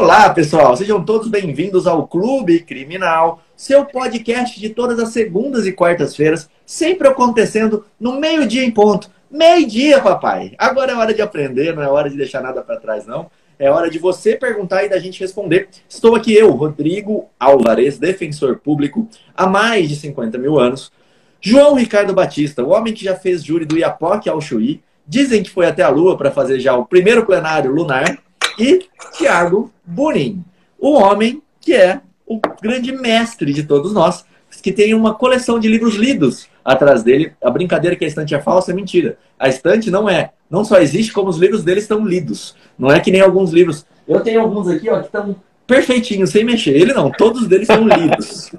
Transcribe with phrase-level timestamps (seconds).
[0.00, 5.72] Olá, pessoal, sejam todos bem-vindos ao Clube Criminal, seu podcast de todas as segundas e
[5.72, 9.10] quartas-feiras, sempre acontecendo no meio-dia em ponto.
[9.28, 10.52] Meio-dia, papai!
[10.56, 13.28] Agora é hora de aprender, não é hora de deixar nada para trás, não.
[13.58, 15.68] É hora de você perguntar e da gente responder.
[15.88, 20.92] Estou aqui eu, Rodrigo Alvarez, defensor público, há mais de 50 mil anos.
[21.40, 25.50] João Ricardo Batista, o homem que já fez júri do Iapoque ao Chuí, dizem que
[25.50, 28.16] foi até a Lua para fazer já o primeiro plenário lunar,
[28.58, 30.44] e Tiago Bonin,
[30.78, 34.24] o homem que é o grande mestre de todos nós,
[34.62, 37.32] que tem uma coleção de livros lidos atrás dele.
[37.42, 39.18] A brincadeira que a estante é falsa é mentira.
[39.38, 40.32] A estante não é.
[40.50, 42.56] Não só existe, como os livros dele estão lidos.
[42.78, 43.86] Não é que nem alguns livros.
[44.06, 45.36] Eu tenho alguns aqui ó, que estão
[45.66, 46.74] perfeitinhos, sem mexer.
[46.74, 48.50] Ele não, todos deles são lidos.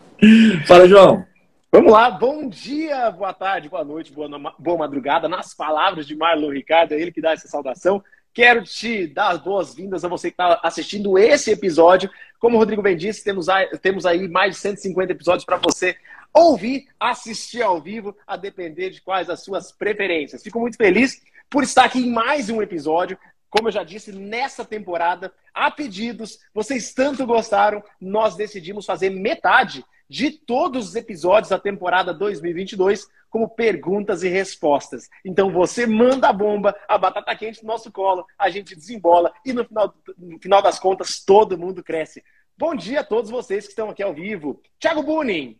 [0.66, 1.24] Fala, João.
[1.70, 5.28] Vamos lá, bom dia, boa tarde, boa noite, boa, boa madrugada.
[5.28, 8.00] Nas palavras de Marlon Ricardo, é ele que dá essa saudação.
[8.34, 12.10] Quero te dar as boas-vindas a você que está assistindo esse episódio.
[12.40, 13.46] Como o Rodrigo bem disse, temos
[13.80, 15.96] temos aí mais de 150 episódios para você
[16.32, 20.42] ouvir, assistir ao vivo, a depender de quais as suas preferências.
[20.42, 23.16] Fico muito feliz por estar aqui em mais um episódio.
[23.48, 29.84] Como eu já disse, nessa temporada, a pedidos, vocês tanto gostaram, nós decidimos fazer metade
[30.10, 35.10] de todos os episódios da temporada 2022 como perguntas e respostas.
[35.24, 39.52] Então você manda a bomba, a batata quente no nosso colo, a gente desembola e
[39.52, 42.22] no final, no final das contas todo mundo cresce.
[42.56, 44.62] Bom dia a todos vocês que estão aqui ao vivo.
[44.78, 45.58] Thiago Bunin.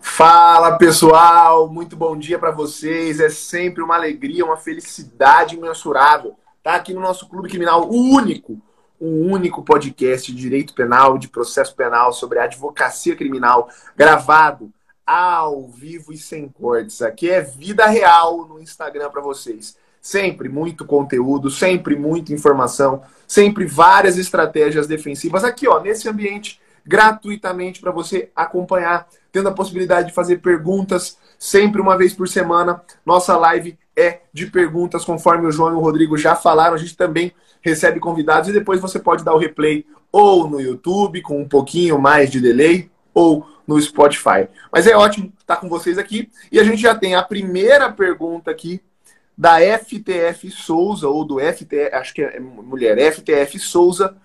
[0.00, 3.20] Fala pessoal, muito bom dia para vocês.
[3.20, 8.58] É sempre uma alegria, uma felicidade imensurável estar aqui no nosso clube criminal, o único
[9.00, 14.72] um único podcast de direito penal, de processo penal, sobre advocacia criminal, gravado
[15.08, 17.00] ao vivo e sem cortes.
[17.00, 19.74] Aqui é vida real no Instagram para vocês.
[20.02, 27.80] Sempre muito conteúdo, sempre muita informação, sempre várias estratégias defensivas aqui, ó, nesse ambiente gratuitamente
[27.80, 32.82] para você acompanhar, tendo a possibilidade de fazer perguntas sempre uma vez por semana.
[33.04, 36.74] Nossa live é de perguntas, conforme o João e o Rodrigo já falaram.
[36.74, 37.32] A gente também
[37.62, 41.98] recebe convidados e depois você pode dar o replay ou no YouTube com um pouquinho
[41.98, 44.48] mais de delay ou no Spotify.
[44.72, 48.50] Mas é ótimo estar com vocês aqui e a gente já tem a primeira pergunta
[48.50, 48.80] aqui
[49.36, 54.16] da FTF Souza ou do FTF, acho que é mulher, FTF Souza,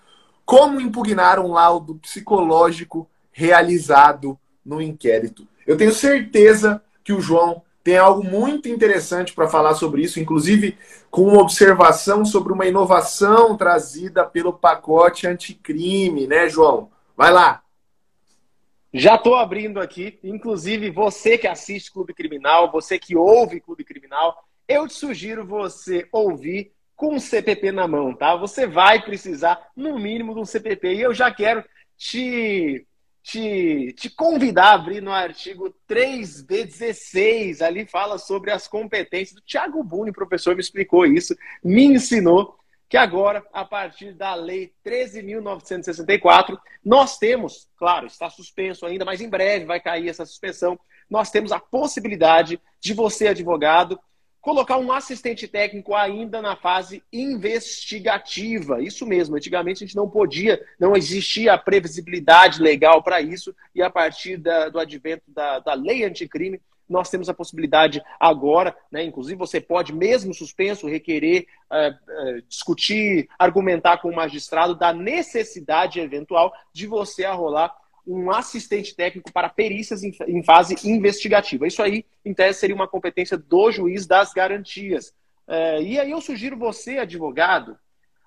[0.46, 5.46] como impugnar um laudo psicológico realizado no inquérito.
[5.68, 10.78] Eu tenho certeza que o João tem algo muito interessante para falar sobre isso, inclusive
[11.12, 16.90] com uma observação sobre uma inovação trazida pelo pacote anticrime, né, João?
[17.16, 17.63] Vai lá.
[18.94, 24.38] Já estou abrindo aqui, inclusive você que assiste Clube Criminal, você que ouve Clube Criminal,
[24.68, 28.36] eu te sugiro você ouvir com um CPP na mão, tá?
[28.36, 30.94] Você vai precisar, no mínimo, de um CPP.
[30.94, 31.66] E eu já quero
[31.98, 32.86] te
[33.24, 37.62] te, te convidar a abrir no artigo 3B16.
[37.62, 39.40] Ali fala sobre as competências.
[39.40, 42.60] O Tiago Buni, professor, me explicou isso, me ensinou
[42.94, 46.56] que agora, a partir da Lei 13.964,
[46.86, 51.52] nós temos, claro, está suspenso ainda, mas em breve vai cair essa suspensão, nós temos
[51.52, 54.00] a possibilidade de você, advogado,
[54.40, 58.80] colocar um assistente técnico ainda na fase investigativa.
[58.80, 63.82] Isso mesmo, antigamente a gente não podia, não existia a previsibilidade legal para isso, e
[63.82, 66.62] a partir da, do advento da, da lei anticrime,
[66.94, 73.28] nós temos a possibilidade agora, né, inclusive você pode, mesmo suspenso, requerer, uh, uh, discutir,
[73.38, 80.04] argumentar com o magistrado da necessidade eventual de você arrolar um assistente técnico para perícias
[80.04, 81.66] em, fase investigativa.
[81.66, 85.14] Isso aí, em tese, seria uma competência do juiz das garantias.
[85.48, 87.78] É, e aí eu sugiro você, advogado,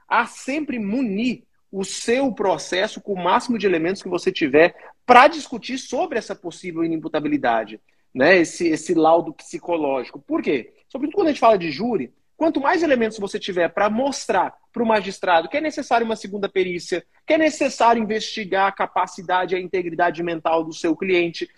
[0.08, 5.28] a sempre munir o seu processo com o máximo de elementos que você tiver para
[5.28, 7.80] discutir sobre essa possível inimputabilidade,
[8.16, 8.38] né?
[8.38, 10.18] esse, esse laudo psicológico.
[10.18, 10.72] Por quê?
[10.88, 14.82] Sobretudo quando a gente fala de júri, Quanto mais elementos você tiver para mostrar para
[14.82, 19.58] o magistrado que é necessário uma segunda perícia, que é necessário investigar a capacidade e
[19.58, 21.48] a integridade mental do seu cliente,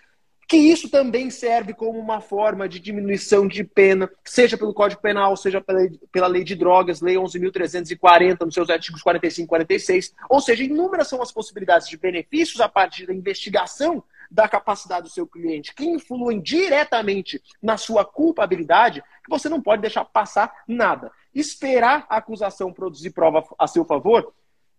[0.48, 5.36] que isso também serve como uma forma de diminuição de pena, seja pelo Código Penal,
[5.36, 5.80] seja pela,
[6.12, 10.14] pela Lei de Drogas, Lei 11.340, nos seus artigos 45 e 46.
[10.30, 15.12] Ou seja, inúmeras são as possibilidades de benefícios a partir da investigação da capacidade do
[15.12, 21.10] seu cliente, que influem diretamente na sua culpabilidade, que você não pode deixar passar nada.
[21.34, 24.32] Esperar a acusação produzir prova a seu favor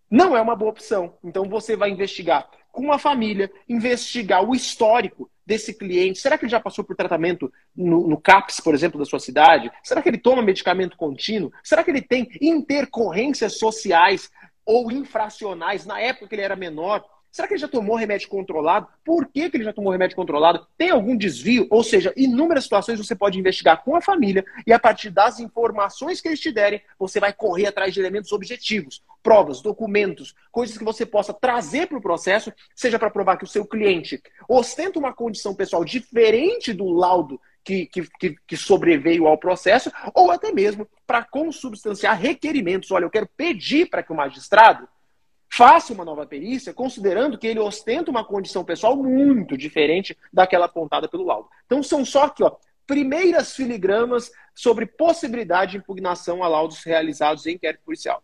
[0.10, 1.14] não é uma boa opção.
[1.24, 6.20] Então você vai investigar com a família, investigar o histórico desse cliente.
[6.20, 9.72] Será que ele já passou por tratamento no, no, CAPS, por exemplo, da sua cidade?
[9.84, 11.52] Será que ele toma medicamento contínuo?
[11.64, 14.30] Será que ele tem intercorrências sociais
[14.66, 17.04] ou infracionais na época que ele era menor?
[17.32, 18.88] Será que ele já tomou remédio controlado?
[19.06, 20.66] Por que, que ele já tomou remédio controlado?
[20.78, 21.68] Tem algum desvio?
[21.70, 26.20] Ou seja, inúmeras situações você pode investigar com a família e a partir das informações
[26.22, 30.84] que eles te derem, você vai correr atrás de elementos objetivos, provas, documentos, coisas que
[30.84, 35.14] você possa trazer para o processo, seja para provar que o seu cliente ostenta uma
[35.14, 41.24] condição pessoal diferente do laudo que, que, que, sobreveio ao processo, ou até mesmo para
[41.24, 42.90] consubstanciar requerimentos.
[42.90, 44.88] Olha, eu quero pedir para que o magistrado
[45.52, 51.08] faça uma nova perícia, considerando que ele ostenta uma condição pessoal muito diferente daquela apontada
[51.08, 51.50] pelo laudo.
[51.66, 52.52] Então são só aqui, ó,
[52.86, 58.24] primeiras filigramas sobre possibilidade de impugnação a laudos realizados em inquérito policial.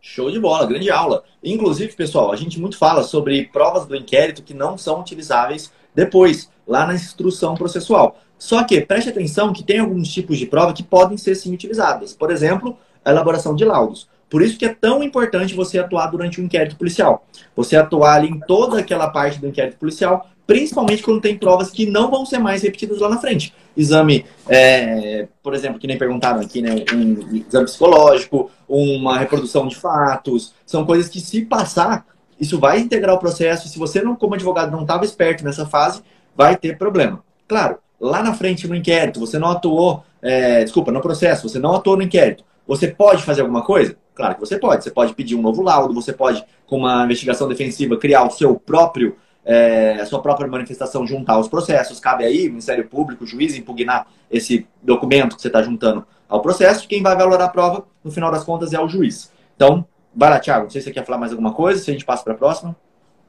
[0.00, 1.24] Show de bola, grande aula.
[1.42, 6.50] Inclusive, pessoal, a gente muito fala sobre provas do inquérito que não são utilizáveis depois,
[6.66, 8.18] lá na instrução processual.
[8.38, 12.14] Só que preste atenção que tem alguns tipos de prova que podem ser sim utilizadas.
[12.14, 14.08] Por exemplo, a elaboração de laudos.
[14.28, 17.26] Por isso que é tão importante você atuar durante um inquérito policial.
[17.56, 21.86] Você atuar ali em toda aquela parte do inquérito policial, principalmente quando tem provas que
[21.86, 23.54] não vão ser mais repetidas lá na frente.
[23.76, 26.84] Exame, é, por exemplo, que nem perguntaram aqui, né?
[26.92, 32.06] Um exame psicológico, uma reprodução de fatos, são coisas que se passar,
[32.40, 33.68] isso vai integrar o processo.
[33.68, 36.02] Se você, não, como advogado, não estava esperto nessa fase,
[36.36, 37.22] vai ter problema.
[37.46, 41.74] Claro, lá na frente no inquérito, você não atuou, é, desculpa, no processo, você não
[41.74, 43.96] atuou no inquérito, você pode fazer alguma coisa?
[44.18, 44.82] Claro que você pode.
[44.82, 48.56] Você pode pedir um novo laudo, você pode, com uma investigação defensiva, criar o seu
[48.56, 52.00] próprio, é, a sua própria manifestação, juntar os processos.
[52.00, 56.88] Cabe aí, Ministério Público, o juiz, impugnar esse documento que você está juntando ao processo.
[56.88, 59.30] Quem vai valorar a prova, no final das contas, é o juiz.
[59.54, 60.64] Então, vai lá, Thiago.
[60.64, 62.36] Não sei se você quer falar mais alguma coisa, se a gente passa para a
[62.36, 62.74] próxima.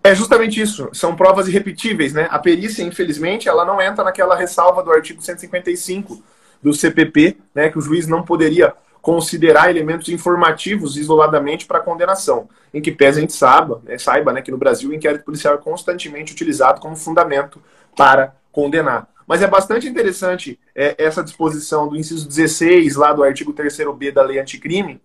[0.04, 0.90] É justamente isso.
[0.92, 2.28] São provas irrepetíveis, né?
[2.32, 6.20] A perícia, infelizmente, ela não entra naquela ressalva do artigo 155
[6.64, 7.70] do CPP, né?
[7.70, 13.22] Que o juiz não poderia considerar elementos informativos isoladamente para condenação, em que pese a
[13.22, 16.96] gente saiba, né, saiba né, que no Brasil o inquérito policial é constantemente utilizado como
[16.96, 17.62] fundamento
[17.96, 19.08] para condenar.
[19.26, 24.24] Mas é bastante interessante é, essa disposição do inciso 16, lá do artigo 3b da
[24.24, 25.00] lei anticrime.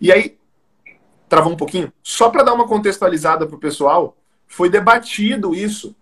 [0.00, 0.38] E aí,
[1.28, 1.92] travou um pouquinho?
[2.02, 4.16] Só para dar uma contextualizada para o pessoal,
[4.46, 5.94] foi debatido isso.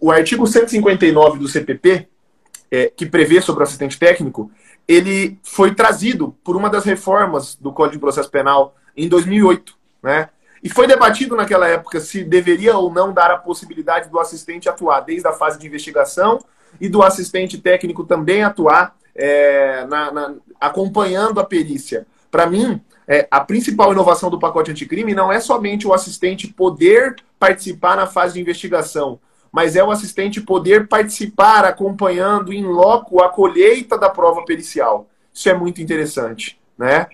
[0.00, 2.08] O artigo 159 do CPP,
[2.70, 4.50] é, que prevê sobre o assistente técnico,
[4.88, 10.30] ele foi trazido por uma das reformas do Código de Processo Penal em 2008, né?
[10.64, 15.00] E foi debatido naquela época se deveria ou não dar a possibilidade do assistente atuar
[15.00, 16.40] desde a fase de investigação
[16.80, 22.06] e do assistente técnico também atuar é, na, na, acompanhando a perícia.
[22.30, 27.14] Para mim, é, a principal inovação do pacote anticrime não é somente o assistente poder
[27.38, 29.20] participar na fase de investigação,
[29.52, 35.08] mas é o assistente poder participar acompanhando em loco a colheita da prova pericial.
[35.32, 37.06] Isso é muito interessante, né?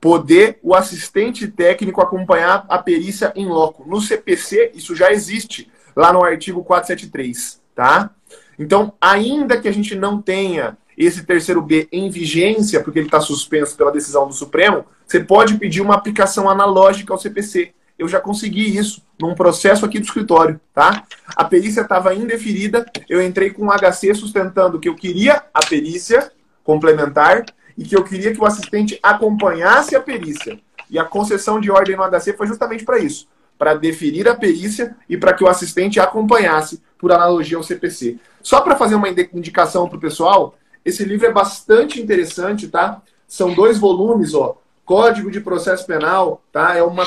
[0.00, 3.88] Poder o assistente técnico acompanhar a perícia em loco.
[3.88, 8.10] No CPC, isso já existe lá no artigo 473, tá?
[8.58, 13.20] Então, ainda que a gente não tenha esse terceiro B em vigência, porque ele está
[13.20, 18.20] suspenso pela decisão do Supremo, você pode pedir uma aplicação analógica ao CPC eu já
[18.20, 21.04] consegui isso num processo aqui do escritório, tá?
[21.34, 26.30] A perícia estava indeferida, eu entrei com um HC sustentando que eu queria a perícia
[26.62, 27.44] complementar
[27.76, 30.58] e que eu queria que o assistente acompanhasse a perícia.
[30.90, 33.26] E a concessão de ordem no HC foi justamente para isso,
[33.58, 38.18] para deferir a perícia e para que o assistente acompanhasse por analogia ao CPC.
[38.42, 43.02] Só para fazer uma indicação para o pessoal, esse livro é bastante interessante, tá?
[43.26, 44.56] São dois volumes, ó.
[44.86, 46.76] Código de Processo Penal, tá?
[46.76, 47.04] É uma,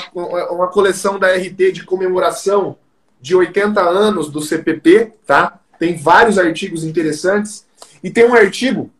[0.51, 2.75] uma coleção da RT de comemoração
[3.21, 5.57] de 80 anos do CPP, tá?
[5.79, 7.65] Tem vários artigos interessantes.
[8.03, 8.91] E tem um artigo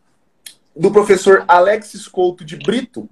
[0.74, 3.08] do professor Alexis Couto de Brito.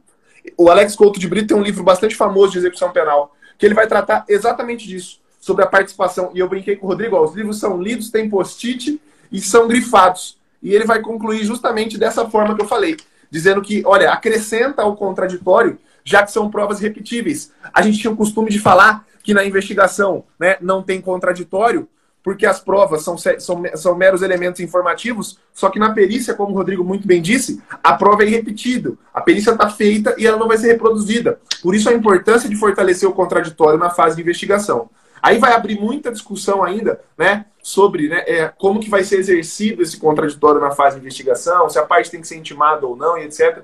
[0.58, 3.76] O Alex Couto de Brito tem um livro bastante famoso de execução penal, que ele
[3.76, 6.32] vai tratar exatamente disso, sobre a participação.
[6.34, 9.68] E eu brinquei com o Rodrigo, ó, os livros são lidos, tem post-it e são
[9.68, 10.38] grifados.
[10.64, 12.96] E ele vai concluir justamente dessa forma que eu falei
[13.30, 17.52] dizendo que, olha, acrescenta o contraditório, já que são provas repetíveis.
[17.74, 21.88] A gente tinha o costume de falar que na investigação né, não tem contraditório,
[22.24, 26.56] porque as provas são, são, são meros elementos informativos, só que na perícia, como o
[26.56, 28.98] Rodrigo muito bem disse, a prova é irrepetível.
[29.14, 31.40] A perícia está feita e ela não vai ser reproduzida.
[31.62, 34.90] Por isso a importância de fortalecer o contraditório na fase de investigação.
[35.22, 39.82] Aí vai abrir muita discussão ainda, né, sobre né, é, como que vai ser exercido
[39.82, 43.18] esse contraditório na fase de investigação, se a parte tem que ser intimada ou não,
[43.18, 43.64] e etc.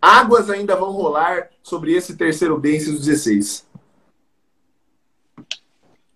[0.00, 3.66] Águas ainda vão rolar sobre esse terceiro bem, esses 16.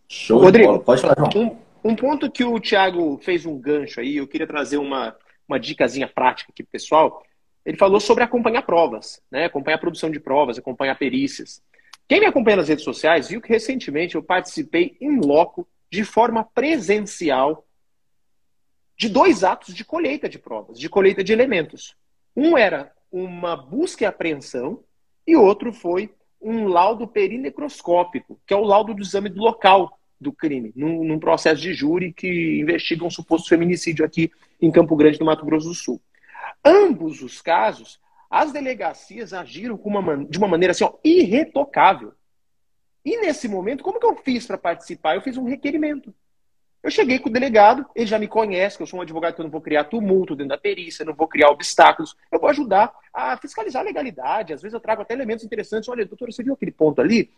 [0.09, 1.59] Show, Rodrigo, pode falar, João.
[1.85, 5.17] Um, um ponto que o Thiago fez um gancho aí, eu queria trazer uma,
[5.49, 7.23] uma dicasinha prática aqui pro pessoal.
[7.65, 9.47] Ele falou sobre acompanhar provas, né?
[9.47, 11.63] acompanhar a produção de provas, acompanhar perícias.
[12.13, 16.45] Quem me acompanha nas redes sociais viu que recentemente eu participei em loco, de forma
[16.45, 17.67] presencial,
[18.99, 21.97] de dois atos de colheita de provas, de colheita de elementos.
[22.37, 24.85] Um era uma busca e apreensão
[25.27, 30.35] e outro foi um laudo perinecroscópico, que é o laudo do exame do local do
[30.35, 35.19] crime, num, num, processo de júri que investiga um suposto feminicídio aqui em Campo Grande,
[35.19, 35.99] no Mato Grosso do Sul.
[36.63, 37.99] Ambos os casos,
[38.33, 42.15] as delegacias agiram uma, de uma maneira assim, ó, irretocável.
[43.05, 45.17] E nesse momento, como que eu fiz para participar?
[45.17, 46.15] Eu fiz um requerimento.
[46.83, 49.41] Eu cheguei com o delegado, ele já me conhece, que eu sou um advogado que
[49.43, 52.95] eu não vou criar tumulto dentro da perícia, não vou criar obstáculos, eu vou ajudar
[53.13, 54.55] a fiscalizar a legalidade.
[54.55, 55.91] Às vezes eu trago até elementos interessantes.
[55.91, 57.31] Olha, doutor, você viu aquele ponto ali?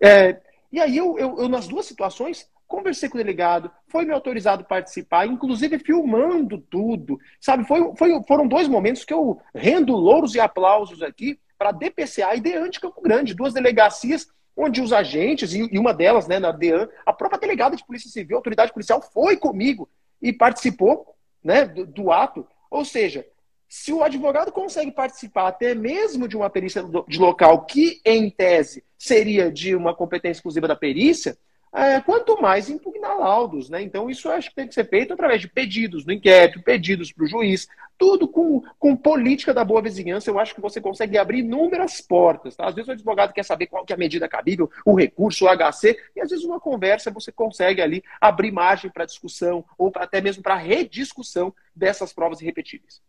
[0.00, 0.40] É,
[0.72, 4.62] e aí eu, eu, eu, nas duas situações, conversei com o delegado, foi me autorizado
[4.64, 7.18] participar, inclusive filmando tudo.
[7.40, 11.72] Sabe, foi, foi, foram dois momentos que eu rendo louros e aplausos aqui para a
[11.72, 16.50] DPCA e DEAN Campo Grande, duas delegacias onde os agentes, e uma delas, né, na
[16.50, 19.88] DEAN, a própria delegada de Polícia Civil, a autoridade policial, foi comigo
[20.20, 22.44] e participou né, do, do ato.
[22.68, 23.24] Ou seja,
[23.68, 28.82] se o advogado consegue participar até mesmo de uma perícia de local que, em tese,
[28.98, 31.38] seria de uma competência exclusiva da perícia,
[31.72, 33.82] é, quanto mais impugnar laudos, né?
[33.82, 37.24] Então, isso acho que tem que ser feito através de pedidos no inquérito, pedidos para
[37.24, 40.30] o juiz, tudo com, com política da boa vizinhança.
[40.30, 42.56] Eu acho que você consegue abrir inúmeras portas.
[42.56, 42.66] Tá?
[42.66, 45.48] Às vezes o advogado quer saber qual que é a medida cabível, o recurso, o
[45.48, 50.20] HC, e às vezes uma conversa você consegue ali abrir margem para discussão ou até
[50.20, 53.02] mesmo para rediscussão dessas provas irrepetíveis.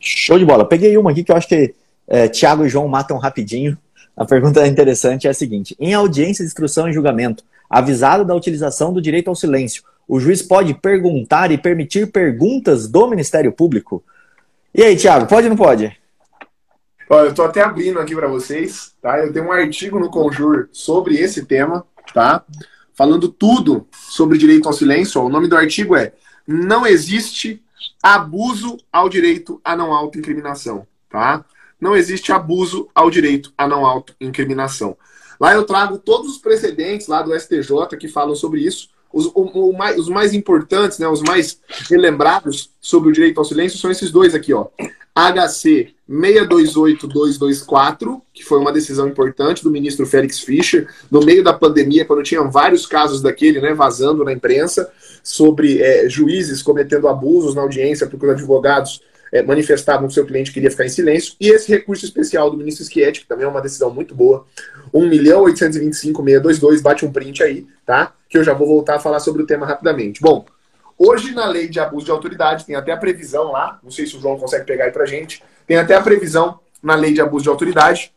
[0.00, 0.66] Show de bola.
[0.66, 1.74] Peguei uma aqui que eu acho que
[2.08, 3.78] é, Tiago e João matam rapidinho.
[4.16, 8.92] A pergunta interessante é a seguinte: em audiência de instrução e julgamento, avisado da utilização
[8.92, 14.02] do direito ao silêncio, o juiz pode perguntar e permitir perguntas do Ministério Público?
[14.74, 15.96] E aí, Tiago, pode ou não pode?
[17.08, 19.18] Olha, eu estou até abrindo aqui para vocês, tá?
[19.18, 22.44] Eu tenho um artigo no Conjur sobre esse tema, tá?
[22.94, 25.20] Falando tudo sobre direito ao silêncio.
[25.20, 26.12] O nome do artigo é
[26.46, 27.62] Não existe
[28.02, 31.44] abuso ao direito à não autoincriminação, tá?
[31.80, 34.96] Não existe abuso ao direito à não autoincriminação.
[35.40, 38.90] Lá eu trago todos os precedentes lá do STJ que falam sobre isso.
[39.12, 43.44] Os, o, o mais, os mais importantes, né, os mais relembrados sobre o direito ao
[43.44, 44.66] silêncio são esses dois aqui, ó.
[45.14, 52.04] HC 628224, que foi uma decisão importante do ministro Félix Fischer, no meio da pandemia,
[52.04, 54.90] quando tinham vários casos daquele, né, vazando na imprensa,
[55.22, 60.26] sobre é, juízes cometendo abusos na audiência porque os advogados é, manifestavam que o seu
[60.26, 63.48] cliente queria ficar em silêncio, e esse recurso especial do ministro Schietti, que também é
[63.48, 64.46] uma decisão muito boa,
[64.92, 68.12] 1.825.622, bate um print aí, tá?
[68.28, 70.20] Que eu já vou voltar a falar sobre o tema rapidamente.
[70.20, 70.44] Bom,
[70.98, 74.16] hoje na lei de abuso de autoridade, tem até a previsão lá, não sei se
[74.16, 77.44] o João consegue pegar aí pra gente, tem até a previsão na lei de abuso
[77.44, 78.12] de autoridade,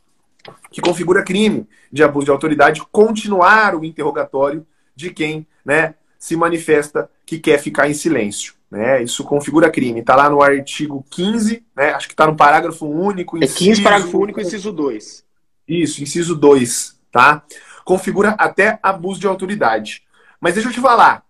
[0.72, 4.66] que configura crime de abuso de autoridade continuar o interrogatório
[4.96, 8.54] de quem né, se manifesta que quer ficar em silêncio.
[8.74, 9.04] Né?
[9.04, 10.00] Isso configura crime.
[10.00, 11.92] Está lá no artigo 15, né?
[11.92, 13.38] acho que está no parágrafo único.
[13.38, 13.54] Inciso...
[13.54, 15.24] É 15, parágrafo único, inciso 2.
[15.68, 17.00] Isso, inciso 2.
[17.12, 17.44] Tá?
[17.86, 20.02] Configura até abuso de autoridade.
[20.42, 21.24] Mas deixa eu te falar,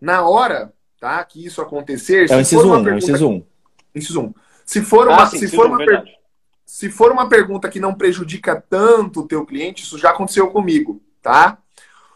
[0.00, 2.30] na hora tá, que isso acontecer.
[2.30, 2.90] É o inciso 1, um, pergunta...
[2.90, 3.32] é inciso 1.
[3.32, 3.44] Um.
[3.92, 4.34] Inciso 1.
[4.64, 6.04] Se for uma, ah, sim, se for uma per...
[6.64, 11.02] se for uma pergunta que não prejudica tanto o teu cliente, isso já aconteceu comigo,
[11.20, 11.58] tá?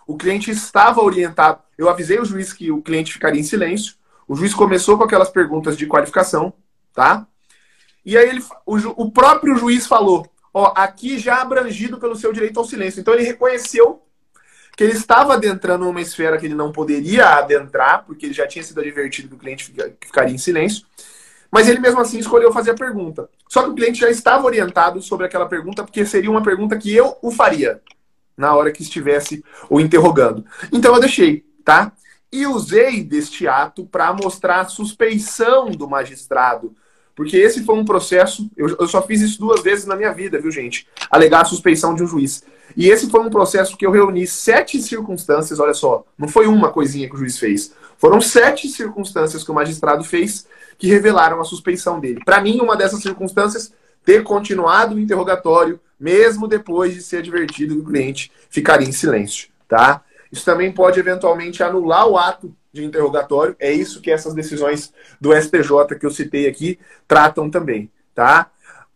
[0.07, 1.65] O cliente estava orientado.
[1.77, 3.98] Eu avisei o juiz que o cliente ficaria em silêncio.
[4.29, 6.53] O juiz começou com aquelas perguntas de qualificação,
[6.95, 7.27] tá?
[8.05, 12.61] E aí ele, o, o próprio juiz falou: ó, aqui já abrangido pelo seu direito
[12.61, 13.01] ao silêncio.
[13.01, 14.03] Então ele reconheceu
[14.77, 18.63] que ele estava adentrando uma esfera que ele não poderia adentrar, porque ele já tinha
[18.63, 20.87] sido advertido que o cliente ficaria em silêncio.
[21.51, 23.29] Mas ele mesmo assim escolheu fazer a pergunta.
[23.49, 26.95] Só que o cliente já estava orientado sobre aquela pergunta, porque seria uma pergunta que
[26.95, 27.81] eu o faria
[28.37, 30.45] na hora que estivesse o interrogando.
[30.73, 31.93] Então eu deixei, tá?
[32.31, 36.75] E usei deste ato para mostrar a suspeição do magistrado.
[37.15, 40.41] Porque esse foi um processo, eu, eu só fiz isso duas vezes na minha vida,
[40.41, 40.87] viu, gente?
[41.11, 42.45] Alegar a suspeição de um juiz.
[42.77, 46.71] E esse foi um processo que eu reuni sete circunstâncias, olha só, não foi uma
[46.71, 47.73] coisinha que o juiz fez.
[47.97, 50.47] Foram sete circunstâncias que o magistrado fez
[50.79, 52.23] que revelaram a suspeição dele.
[52.25, 53.73] Para mim, uma dessas circunstâncias,
[54.05, 59.49] ter continuado o interrogatório, mesmo depois de ser advertido que o cliente ficaria em silêncio,
[59.67, 60.03] tá?
[60.31, 63.57] Isso também pode eventualmente anular o ato de interrogatório.
[63.59, 68.51] É isso que essas decisões do STJ que eu citei aqui tratam também, tá?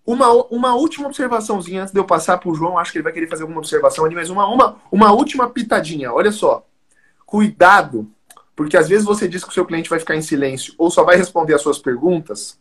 [0.04, 3.12] Uma, uma última observaçãozinha antes de eu passar para o João, acho que ele vai
[3.12, 6.12] querer fazer alguma observação ali, mas uma, uma, uma última pitadinha.
[6.12, 6.66] Olha só.
[7.24, 8.10] Cuidado,
[8.54, 11.04] porque às vezes você diz que o seu cliente vai ficar em silêncio ou só
[11.04, 12.60] vai responder as suas perguntas,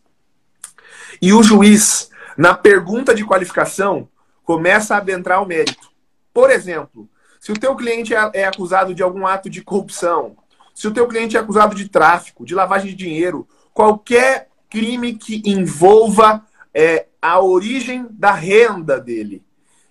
[1.20, 4.08] e o juiz, na pergunta de qualificação,
[4.44, 5.90] começa a adentrar o mérito.
[6.32, 7.08] Por exemplo,
[7.42, 10.36] se o teu cliente é, é acusado de algum ato de corrupção,
[10.72, 15.42] se o teu cliente é acusado de tráfico, de lavagem de dinheiro, qualquer crime que
[15.44, 19.42] envolva é, a origem da renda dele.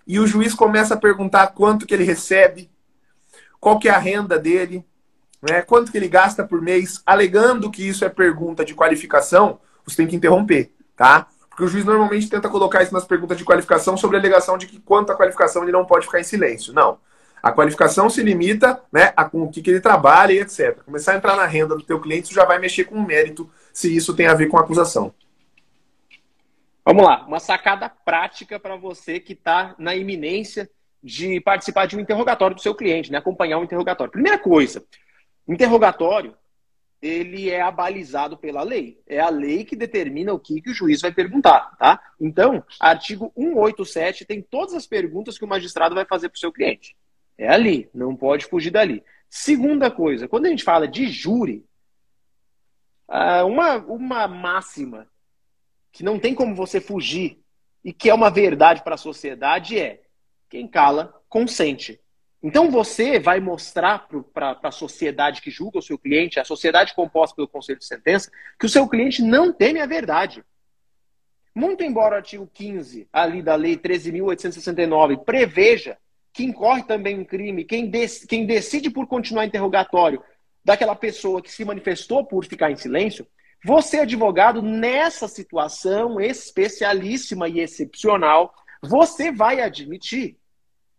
[0.06, 2.70] E o juiz começa a perguntar quanto que ele recebe,
[3.60, 4.82] qual que é a renda dele,
[5.42, 9.96] né, quanto que ele gasta por mês, alegando que isso é pergunta de qualificação, você
[9.96, 11.26] tem que interromper, tá?
[11.50, 14.66] Porque o juiz normalmente tenta colocar isso nas perguntas de qualificação sobre a alegação de
[14.66, 16.72] que quanto à qualificação ele não pode ficar em silêncio.
[16.72, 16.98] Não.
[17.42, 20.82] A qualificação se limita né, a com o que, que ele trabalha e etc.
[20.84, 23.50] Começar a entrar na renda do teu cliente, isso já vai mexer com o mérito,
[23.72, 25.12] se isso tem a ver com a acusação.
[26.84, 30.70] Vamos lá, uma sacada prática para você que está na iminência
[31.02, 33.18] de participar de um interrogatório do seu cliente, né?
[33.18, 34.12] acompanhar um interrogatório.
[34.12, 34.84] Primeira coisa,
[35.48, 36.34] interrogatório
[37.02, 39.00] ele é abalizado pela lei.
[39.08, 42.00] É a lei que determina o que, que o juiz vai perguntar, tá?
[42.20, 46.52] Então, artigo 187 tem todas as perguntas que o magistrado vai fazer para o seu
[46.52, 46.94] cliente.
[47.36, 49.02] É ali, não pode fugir dali.
[49.28, 51.64] Segunda coisa, quando a gente fala de júri,
[53.08, 55.08] ah, uma, uma máxima
[55.90, 57.42] que não tem como você fugir
[57.84, 60.02] e que é uma verdade para a sociedade é
[60.48, 62.00] quem cala, consente.
[62.42, 67.36] Então você vai mostrar para a sociedade que julga o seu cliente, a sociedade composta
[67.36, 70.44] pelo Conselho de Sentença, que o seu cliente não teme a verdade.
[71.54, 75.98] Muito embora o artigo 15 ali da Lei 13.869 preveja
[76.32, 80.22] que incorre também um crime quem, dec quem decide por continuar interrogatório
[80.64, 83.26] daquela pessoa que se manifestou por ficar em silêncio,
[83.64, 90.36] você, advogado, nessa situação especialíssima e excepcional, você vai admitir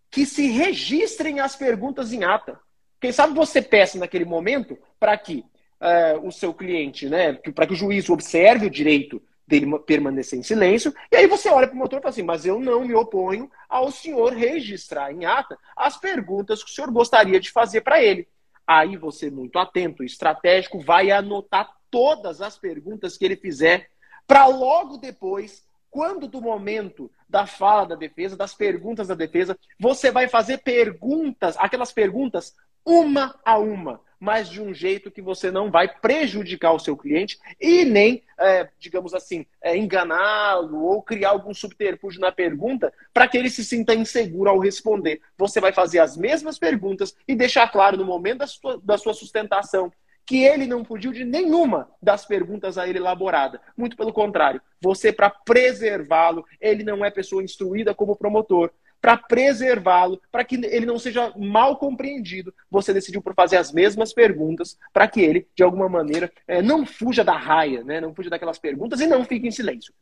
[0.09, 2.59] que se registrem as perguntas em ata.
[3.01, 5.43] Quem sabe você peça naquele momento para que
[5.81, 10.43] uh, o seu cliente, né, para que o juiz observe o direito dele permanecer em
[10.43, 12.93] silêncio, e aí você olha para o motor e fala assim, mas eu não me
[12.95, 18.01] oponho ao senhor registrar em ata as perguntas que o senhor gostaria de fazer para
[18.01, 18.27] ele.
[18.65, 23.89] Aí você, muito atento, estratégico, vai anotar todas as perguntas que ele fizer,
[24.25, 25.63] para logo depois
[25.94, 31.55] quando do momento da fala da defesa, das perguntas da defesa, você vai fazer perguntas,
[31.59, 36.79] aquelas perguntas uma a uma, mas de um jeito que você não vai prejudicar o
[36.79, 42.94] seu cliente e nem, é, digamos assim, é, enganá-lo ou criar algum subterfúgio na pergunta
[43.14, 45.20] para que ele se sinta inseguro ao responder.
[45.38, 49.14] Você vai fazer as mesmas perguntas e deixar claro no momento da sua, da sua
[49.14, 49.92] sustentação
[50.25, 53.59] que ele não fugiu de nenhuma das perguntas a ele elaborada.
[53.75, 58.72] Muito pelo contrário, você, para preservá-lo, ele não é pessoa instruída como promotor.
[59.03, 64.13] Para preservá-lo, para que ele não seja mal compreendido, você decidiu por fazer as mesmas
[64.13, 68.00] perguntas para que ele, de alguma maneira, é, não fuja da raia, né?
[68.00, 69.94] não fuja daquelas perguntas e não fique em silêncio.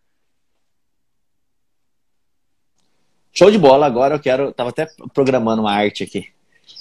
[3.34, 4.54] Show de bola, agora eu quero.
[4.54, 6.32] Tava até programando uma arte aqui.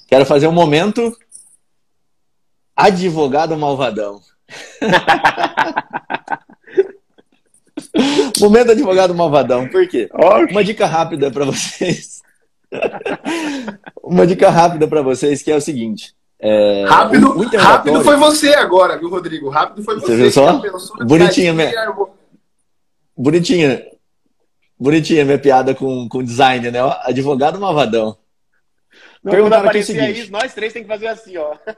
[0.06, 1.16] Quero fazer um momento
[2.80, 4.22] Advogado malvadão.
[8.40, 9.68] Momento advogado malvadão.
[9.68, 10.09] Por quê?
[10.50, 12.20] Uma dica rápida para vocês.
[14.03, 16.14] Uma dica rápida para vocês que é o seguinte.
[16.42, 19.50] É, rápido, o, o rápido foi você agora, viu, Rodrigo?
[19.50, 20.07] Rápido foi você.
[20.07, 20.62] Você viu só?
[21.05, 21.70] Bonitinha, minha...
[23.16, 23.85] Bonitinha.
[24.79, 26.79] Bonitinha minha piada com, com design, né?
[27.03, 28.16] Advogado malvadão.
[29.22, 31.55] Não, Perguntaram quando aparecer aqui isso, nós três tem que fazer assim, ó.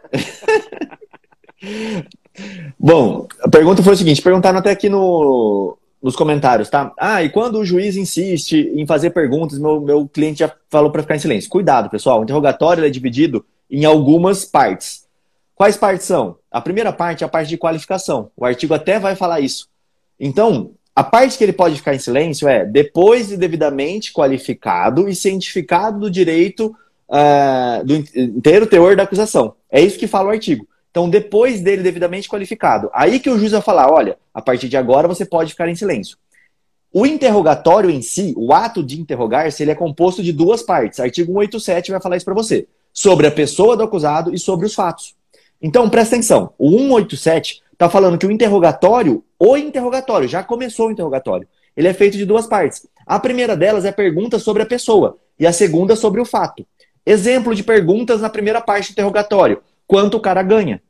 [2.79, 6.93] Bom, a pergunta foi o seguinte: perguntaram até aqui no, nos comentários, tá?
[6.99, 11.03] Ah, e quando o juiz insiste em fazer perguntas, meu, meu cliente já falou para
[11.03, 11.49] ficar em silêncio.
[11.49, 15.07] Cuidado, pessoal, o interrogatório é dividido em algumas partes.
[15.55, 16.37] Quais partes são?
[16.51, 18.31] A primeira parte é a parte de qualificação.
[18.37, 19.69] O artigo até vai falar isso.
[20.19, 25.15] Então, a parte que ele pode ficar em silêncio é depois de devidamente qualificado e
[25.15, 26.75] cientificado do direito
[27.09, 29.55] uh, do inteiro teor da acusação.
[29.71, 30.67] É isso que fala o artigo.
[30.93, 34.77] Então, depois dele devidamente qualificado, aí que o juiz vai falar: olha, a partir de
[34.77, 36.19] agora você pode ficar em silêncio.
[36.93, 41.01] O interrogatório em si, o ato de interrogar-se, ele é composto de duas partes.
[41.01, 42.69] Artigo 187 vai falar isso para você.
[42.93, 45.15] Sobre a pessoa do acusado e sobre os fatos.
[45.61, 46.53] Então, presta atenção.
[46.59, 51.49] O 187 está falando que o interrogatório, o interrogatório, já começou o interrogatório.
[51.75, 52.87] Ele é feito de duas partes.
[53.07, 56.67] A primeira delas é a pergunta sobre a pessoa e a segunda sobre o fato.
[57.07, 60.81] Exemplo de perguntas na primeira parte do interrogatório: quanto o cara ganha?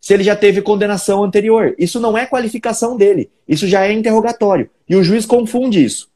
[0.00, 1.74] Se ele já teve condenação anterior.
[1.78, 4.70] Isso não é qualificação dele, isso já é interrogatório.
[4.88, 6.08] E o juiz confunde isso.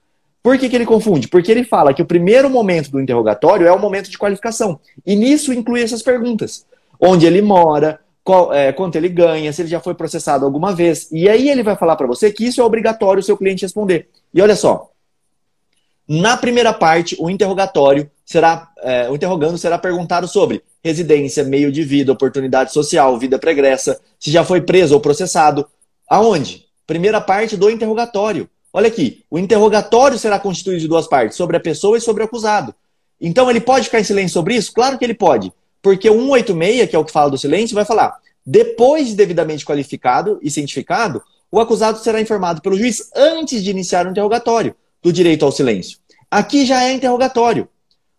[0.42, 1.28] Por que, que ele confunde?
[1.28, 4.80] Porque ele fala que o primeiro momento do interrogatório é o momento de qualificação.
[5.04, 6.64] E nisso inclui essas perguntas:
[6.98, 11.12] onde ele mora, qual, é, quanto ele ganha, se ele já foi processado alguma vez.
[11.12, 14.08] E aí ele vai falar para você que isso é obrigatório o seu cliente responder.
[14.32, 14.90] E olha só,
[16.08, 21.82] na primeira parte, o interrogatório será, é, o interrogando será perguntado sobre residência, meio de
[21.82, 25.66] vida, oportunidade social, vida pregressa, se já foi preso ou processado.
[26.08, 26.66] Aonde?
[26.86, 28.48] Primeira parte do interrogatório.
[28.72, 32.26] Olha aqui, o interrogatório será constituído de duas partes, sobre a pessoa e sobre o
[32.26, 32.74] acusado.
[33.20, 34.72] Então ele pode ficar em silêncio sobre isso?
[34.72, 35.52] Claro que ele pode.
[35.82, 39.64] Porque o 186, que é o que fala do silêncio, vai falar: depois de devidamente
[39.64, 45.12] qualificado e cientificado, o acusado será informado pelo juiz antes de iniciar o interrogatório do
[45.12, 45.98] direito ao silêncio.
[46.30, 47.68] Aqui já é interrogatório.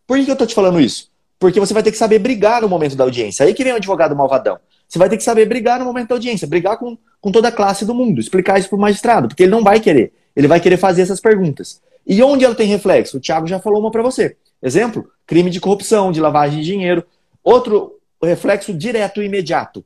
[0.06, 1.12] Por que eu estou te falando isso?
[1.40, 3.46] Porque você vai ter que saber brigar no momento da audiência.
[3.46, 4.60] Aí que vem o advogado malvadão.
[4.88, 7.52] Você vai ter que saber brigar no momento da audiência, brigar com, com toda a
[7.52, 10.14] classe do mundo, explicar isso para o magistrado, porque ele não vai querer.
[10.36, 11.82] Ele vai querer fazer essas perguntas.
[12.06, 13.18] E onde ela tem reflexo?
[13.18, 14.38] O Thiago já falou uma para você.
[14.62, 17.06] Exemplo: crime de corrupção, de lavagem de dinheiro.
[17.44, 19.86] Outro reflexo direto e imediato.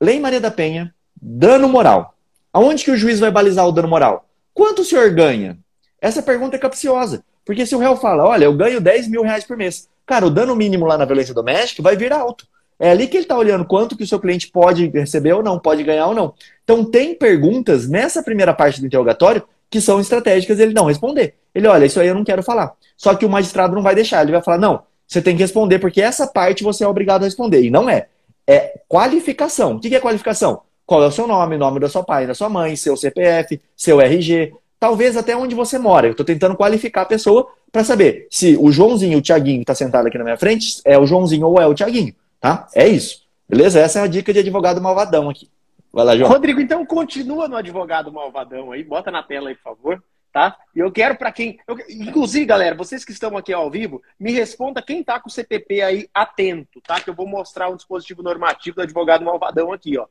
[0.00, 2.14] Lei Maria da Penha, dano moral.
[2.52, 4.28] Aonde que o juiz vai balizar o dano moral?
[4.52, 5.58] Quanto o senhor ganha?
[6.00, 7.24] Essa pergunta é capciosa.
[7.46, 10.30] Porque se o réu fala, olha, eu ganho 10 mil reais por mês, cara, o
[10.30, 12.44] dano mínimo lá na violência doméstica vai vir alto.
[12.78, 15.58] É ali que ele está olhando quanto que o seu cliente pode receber ou não,
[15.58, 16.34] pode ganhar ou não.
[16.64, 21.34] Então tem perguntas nessa primeira parte do interrogatório que são estratégicas ele não responder.
[21.54, 22.74] Ele, olha, isso aí eu não quero falar.
[22.96, 25.78] Só que o magistrado não vai deixar, ele vai falar, não, você tem que responder,
[25.78, 27.62] porque essa parte você é obrigado a responder.
[27.62, 28.08] E não é.
[28.46, 29.76] É qualificação.
[29.76, 30.62] O que é qualificação?
[30.84, 34.00] Qual é o seu nome, nome da sua pai, da sua mãe, seu CPF, seu
[34.00, 36.06] RG, talvez até onde você mora.
[36.06, 39.74] Eu estou tentando qualificar a pessoa para saber se o Joãozinho o Tiaguinho que está
[39.74, 42.14] sentado aqui na minha frente é o Joãozinho ou é o Tiaguinho.
[42.40, 42.66] Tá?
[42.74, 43.26] É isso.
[43.48, 43.80] Beleza?
[43.80, 45.48] Essa é a dica de advogado malvadão aqui.
[45.92, 46.30] Vai lá, João.
[46.30, 48.84] Rodrigo, então continua no advogado malvadão aí.
[48.84, 50.04] Bota na tela aí, por favor.
[50.32, 50.54] Tá?
[50.74, 51.58] E eu quero para quem.
[51.66, 51.78] Eu...
[51.88, 55.80] Inclusive, galera, vocês que estão aqui ao vivo, me responda quem tá com o CPP
[55.80, 57.00] aí atento, tá?
[57.00, 60.06] Que eu vou mostrar um dispositivo normativo do advogado malvadão aqui, ó.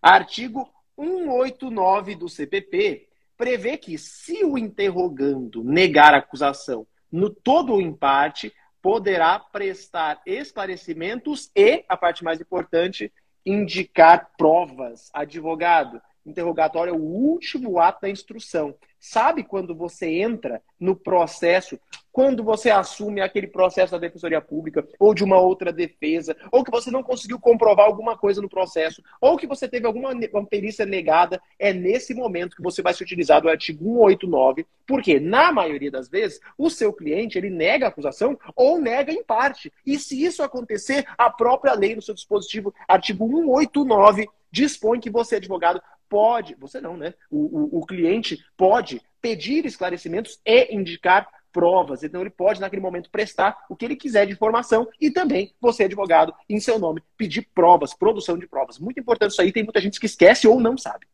[0.00, 0.66] Artigo
[0.98, 3.05] 189 do CPP
[3.36, 11.50] prevê que, se o interrogando negar a acusação no todo o empate, poderá prestar esclarecimentos
[11.54, 13.12] e, a parte mais importante,
[13.44, 15.10] indicar provas.
[15.12, 18.74] Advogado, interrogatório é o último ato da instrução.
[18.98, 21.78] Sabe quando você entra no processo,
[22.10, 26.70] quando você assume aquele processo da defensoria pública ou de uma outra defesa, ou que
[26.70, 30.14] você não conseguiu comprovar alguma coisa no processo, ou que você teve alguma
[30.48, 35.52] perícia negada, é nesse momento que você vai se utilizar do artigo 189, porque na
[35.52, 39.70] maioria das vezes o seu cliente ele nega a acusação ou nega em parte.
[39.84, 45.36] E se isso acontecer, a própria lei no seu dispositivo, artigo 189, dispõe que você,
[45.36, 47.14] advogado, pode, você não, né?
[47.30, 52.04] O, o, o cliente pode pedir esclarecimentos e indicar provas.
[52.04, 55.84] Então ele pode, naquele momento, prestar o que ele quiser de informação e também, você,
[55.84, 58.78] advogado, em seu nome, pedir provas, produção de provas.
[58.78, 61.06] Muito importante isso aí, tem muita gente que esquece ou não sabe.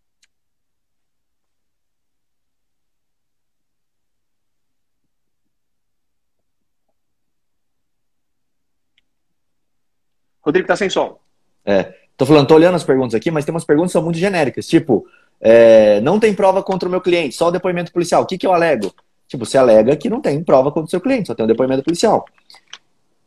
[10.44, 11.20] Rodrigo, tá sem som.
[11.64, 12.01] É.
[12.22, 14.68] Tô falando, tô olhando as perguntas aqui, mas tem umas perguntas que são muito genéricas.
[14.68, 15.04] Tipo,
[15.40, 18.22] é, não tem prova contra o meu cliente, só o depoimento policial.
[18.22, 18.94] O que, que eu alego?
[19.26, 21.82] Tipo, você alega que não tem prova contra o seu cliente, só tem o depoimento
[21.82, 22.24] policial.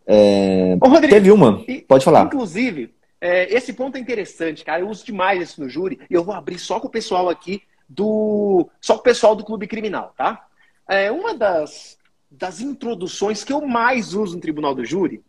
[0.07, 2.23] É, Ô, Rodrigo, teve uma, pode falar.
[2.23, 4.79] Inclusive, é, esse ponto é interessante, cara.
[4.79, 7.63] Eu uso demais isso no júri e eu vou abrir só com o pessoal aqui
[7.89, 8.69] do.
[8.79, 10.47] Só com o pessoal do Clube Criminal, tá?
[10.87, 11.97] É, uma das,
[12.31, 15.21] das introduções que eu mais uso no Tribunal do Júri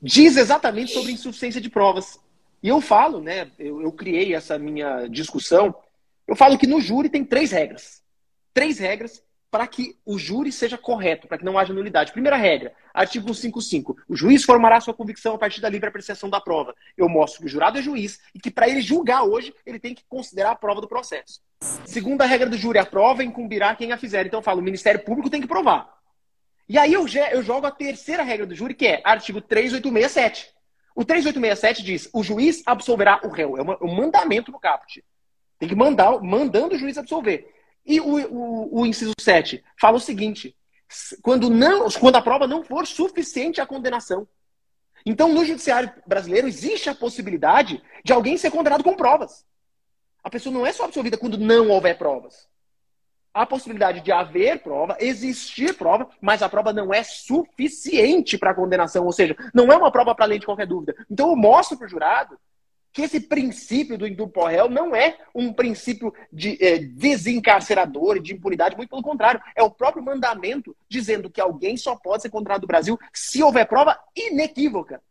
[0.00, 2.23] diz exatamente sobre insuficiência de provas.
[2.64, 3.50] E eu falo, né?
[3.58, 5.74] Eu, eu criei essa minha discussão.
[6.26, 8.02] Eu falo que no júri tem três regras.
[8.54, 12.10] Três regras para que o júri seja correto, para que não haja nulidade.
[12.10, 13.98] Primeira regra, artigo 155.
[14.08, 16.74] O juiz formará sua convicção a partir da livre apreciação da prova.
[16.96, 19.94] Eu mostro que o jurado é juiz e que para ele julgar hoje, ele tem
[19.94, 21.42] que considerar a prova do processo.
[21.84, 24.24] Segunda regra do júri, a prova incumbirá quem a fizer.
[24.24, 25.92] Então eu falo, o Ministério Público tem que provar.
[26.66, 30.53] E aí eu, eu jogo a terceira regra do júri, que é artigo 3867.
[30.94, 33.56] O 3867 diz: o juiz absolverá o réu.
[33.56, 35.04] É um mandamento no caput.
[35.58, 37.52] Tem que mandar, mandando o juiz absolver.
[37.84, 40.56] E o, o, o, inciso 7 fala o seguinte:
[41.22, 44.26] quando, não, quando a prova não for suficiente à condenação.
[45.06, 49.44] Então, no judiciário brasileiro, existe a possibilidade de alguém ser condenado com provas.
[50.22, 52.48] A pessoa não é só absolvida quando não houver provas
[53.34, 58.54] a possibilidade de haver prova, existir prova, mas a prova não é suficiente para a
[58.54, 60.94] condenação, ou seja, não é uma prova para além de qualquer dúvida.
[61.10, 62.38] Então eu mostro para o jurado
[62.92, 68.76] que esse princípio do indulto réu não é um princípio de é, desencarcerador de impunidade,
[68.76, 72.68] muito pelo contrário, é o próprio mandamento dizendo que alguém só pode ser condenado no
[72.68, 75.02] Brasil se houver prova inequívoca.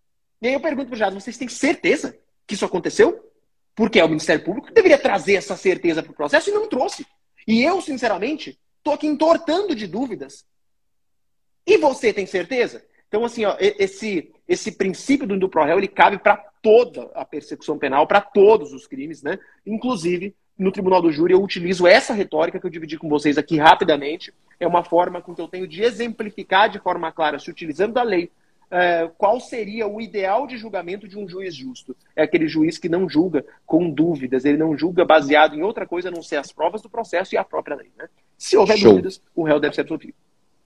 [0.41, 3.29] E aí eu pergunto para o jurado, vocês têm certeza que isso aconteceu?
[3.75, 6.69] Porque é o Ministério Público que deveria trazer essa certeza para o processo e não
[6.69, 7.05] trouxe.
[7.47, 10.45] E eu, sinceramente, estou aqui entortando de dúvidas
[11.65, 12.83] E você tem certeza?
[13.07, 17.77] Então, assim, ó, esse, esse princípio do pro réu, ele cabe para toda a persecução
[17.77, 19.37] penal, para todos os crimes, né?
[19.65, 23.57] Inclusive, no tribunal do júri, eu utilizo essa retórica que eu dividi com vocês aqui
[23.57, 24.33] rapidamente.
[24.59, 28.03] É uma forma com que eu tenho de exemplificar de forma clara, se utilizando da
[28.03, 28.31] lei,
[28.73, 31.95] é, qual seria o ideal de julgamento de um juiz justo.
[32.15, 36.09] É aquele juiz que não julga com dúvidas, ele não julga baseado em outra coisa
[36.09, 37.91] a não ser as provas do processo e a própria lei.
[37.95, 38.09] Né?
[38.35, 38.89] Se houver Show.
[38.89, 40.15] dúvidas, o réu deve ser absolvido.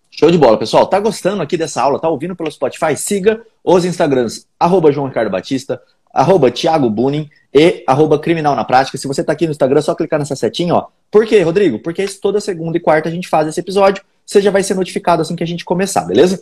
[0.10, 0.88] Show de bola, pessoal.
[0.88, 2.00] Tá gostando aqui dessa aula?
[2.00, 2.96] Tá ouvindo pelo Spotify?
[2.96, 5.82] Siga os Instagrams, arroba João Ricardo Batista,
[6.14, 8.98] arroba Thiago Bunin e arroba Criminal na Prática.
[8.98, 10.88] Se você tá aqui no Instagram, é só clicar nessa setinha, ó.
[11.12, 11.80] Por quê, Rodrigo?
[11.80, 14.02] Porque toda segunda e quarta a gente faz esse episódio.
[14.28, 16.42] Você já vai ser notificado assim que a gente começar, beleza?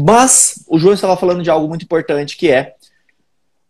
[0.00, 2.74] Mas o João estava falando de algo muito importante que é: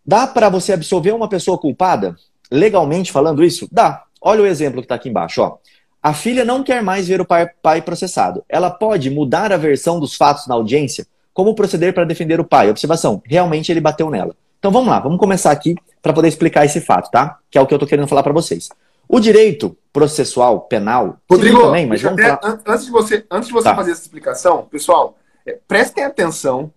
[0.04, 2.14] dá para você absolver uma pessoa culpada?
[2.50, 3.66] Legalmente falando isso?
[3.72, 4.04] Dá.
[4.20, 5.40] Olha o exemplo que está aqui embaixo.
[5.40, 5.56] Ó.
[6.02, 8.44] A filha não quer mais ver o pai, pai processado.
[8.48, 11.06] Ela pode mudar a versão dos fatos na audiência?
[11.32, 12.68] Como proceder para defender o pai?
[12.68, 14.36] Observação: realmente ele bateu nela.
[14.58, 17.38] Então vamos lá, vamos começar aqui para poder explicar esse fato, tá?
[17.50, 18.68] Que é o que eu estou querendo falar para vocês.
[19.08, 21.20] O direito processual penal.
[21.30, 22.60] Rodrigo, também, mas vamos até, falar...
[22.66, 23.76] antes de você, antes de você tá.
[23.76, 26.72] fazer essa explicação, pessoal, é, prestem atenção,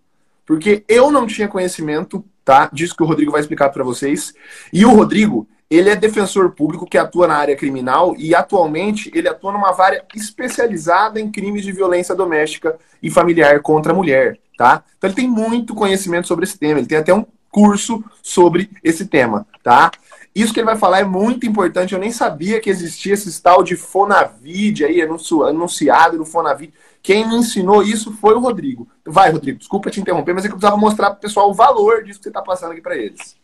[0.46, 2.70] porque eu não tinha conhecimento, tá?
[2.72, 4.34] Disso que o Rodrigo vai explicar para vocês.
[4.72, 9.28] E o Rodrigo, ele é defensor público que atua na área criminal e atualmente ele
[9.28, 14.84] atua numa área especializada em crimes de violência doméstica e familiar contra a mulher, tá?
[14.96, 19.08] Então ele tem muito conhecimento sobre esse tema, ele tem até um curso sobre esse
[19.08, 19.92] tema, tá?
[20.38, 21.96] Isso que ele vai falar é muito importante.
[21.96, 26.72] Eu nem sabia que existia esse tal de Fonavid aí, anunciado no Fonavid.
[27.02, 28.88] Quem me ensinou isso foi o Rodrigo.
[29.04, 31.56] Vai, Rodrigo, desculpa te interromper, mas é que eu precisava mostrar para o pessoal o
[31.56, 33.36] valor disso que você está passando aqui para eles.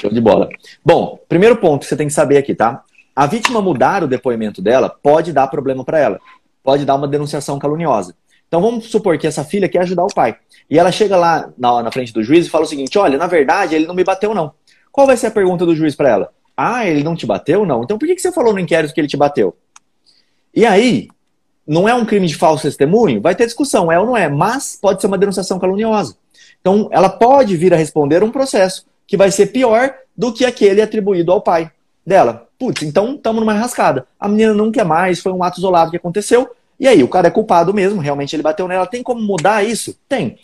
[0.00, 0.48] Show de bola.
[0.84, 2.82] Bom, primeiro ponto que você tem que saber aqui, tá?
[3.14, 6.20] A vítima mudar o depoimento dela pode dar problema para ela.
[6.64, 8.16] Pode dar uma denunciação caluniosa.
[8.48, 10.36] Então vamos supor que essa filha quer ajudar o pai.
[10.68, 13.28] E ela chega lá na, na frente do juiz e fala o seguinte: olha, na
[13.28, 14.52] verdade, ele não me bateu, não.
[14.98, 16.32] Qual vai ser a pergunta do juiz para ela?
[16.56, 17.64] Ah, ele não te bateu?
[17.64, 17.84] Não.
[17.84, 19.56] Então por que, você falou no inquérito que ele te bateu?
[20.52, 21.06] E aí,
[21.64, 23.20] não é um crime de falso testemunho?
[23.20, 26.16] Vai ter discussão, é ou não é, mas pode ser uma denunciação caluniosa.
[26.60, 30.82] Então, ela pode vir a responder um processo que vai ser pior do que aquele
[30.82, 31.70] atribuído ao pai
[32.04, 32.48] dela.
[32.58, 34.04] Putz, então estamos numa rascada.
[34.18, 37.28] A menina não quer mais, foi um ato isolado que aconteceu, e aí o cara
[37.28, 38.84] é culpado mesmo, realmente ele bateu nela.
[38.84, 39.96] Tem como mudar isso?
[40.08, 40.36] Tem.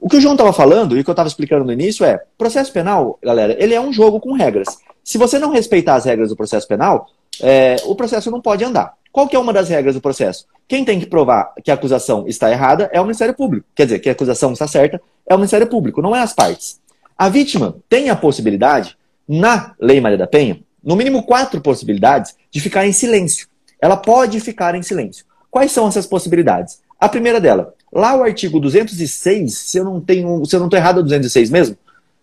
[0.00, 2.22] O que o João estava falando e o que eu estava explicando no início é:
[2.36, 4.78] processo penal, galera, ele é um jogo com regras.
[5.02, 7.08] Se você não respeitar as regras do processo penal,
[7.40, 8.94] é, o processo não pode andar.
[9.12, 10.46] Qual que é uma das regras do processo?
[10.68, 13.66] Quem tem que provar que a acusação está errada é o Ministério Público.
[13.74, 16.80] Quer dizer, que a acusação está certa é o Ministério Público, não é as partes.
[17.16, 22.60] A vítima tem a possibilidade, na Lei Maria da Penha, no mínimo quatro possibilidades de
[22.60, 23.48] ficar em silêncio.
[23.80, 25.24] Ela pode ficar em silêncio.
[25.50, 26.80] Quais são essas possibilidades?
[27.00, 30.78] A primeira dela, Lá o artigo 206, se eu não tenho, se eu não estou
[30.78, 31.78] errado, é o 206 mesmo?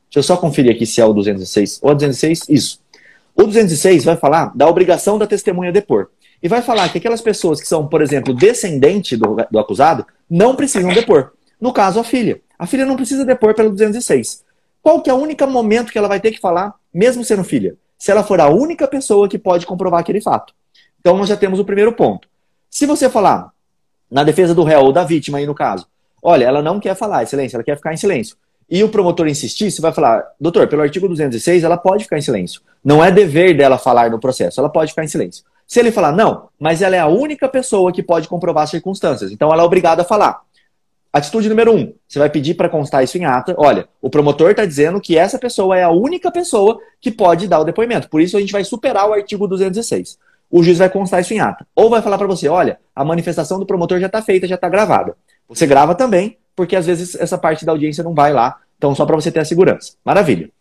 [0.06, 1.80] Deixa eu só conferir aqui se é o 206.
[1.82, 2.80] Ou é o 206, isso.
[3.36, 6.10] O 206 vai falar da obrigação da testemunha depor.
[6.44, 10.56] E vai falar que aquelas pessoas que são, por exemplo, descendente do, do acusado, não
[10.56, 11.32] precisam depor.
[11.60, 12.40] No caso, a filha.
[12.60, 14.44] A filha não precisa depor pelo 206.
[14.80, 17.76] Qual que é o único momento que ela vai ter que falar, mesmo sendo filha?
[17.98, 20.54] Se ela for a única pessoa que pode comprovar aquele fato.
[21.00, 22.28] Então, nós já temos o primeiro ponto.
[22.70, 23.52] Se você falar,
[24.14, 25.88] na defesa do réu ou da vítima aí no caso.
[26.22, 28.38] Olha, ela não quer falar, excelência, ela quer ficar em silêncio.
[28.70, 32.22] E o promotor insistir, você vai falar, doutor, pelo artigo 206, ela pode ficar em
[32.22, 32.62] silêncio.
[32.86, 35.44] Não é dever dela falar no processo, ela pode ficar em silêncio.
[35.66, 39.32] Se ele falar, não, mas ela é a única pessoa que pode comprovar as circunstâncias,
[39.32, 40.42] então ela é obrigada a falar.
[41.12, 43.56] Atitude número um, você vai pedir para constar isso em ata.
[43.58, 47.60] Olha, o promotor está dizendo que essa pessoa é a única pessoa que pode dar
[47.60, 48.10] o depoimento.
[48.10, 50.18] Por isso a gente vai superar o artigo 216
[50.54, 51.66] o juiz vai constar isso em ata.
[51.76, 54.70] Ou vai falar para você, olha, a manifestação do promotor já está feita, já está
[54.70, 55.18] gravada.
[55.50, 58.58] Você grava também, porque às vezes essa parte da audiência não vai lá.
[58.78, 59.94] Então, só para você ter a segurança.
[60.06, 60.52] Maravilha.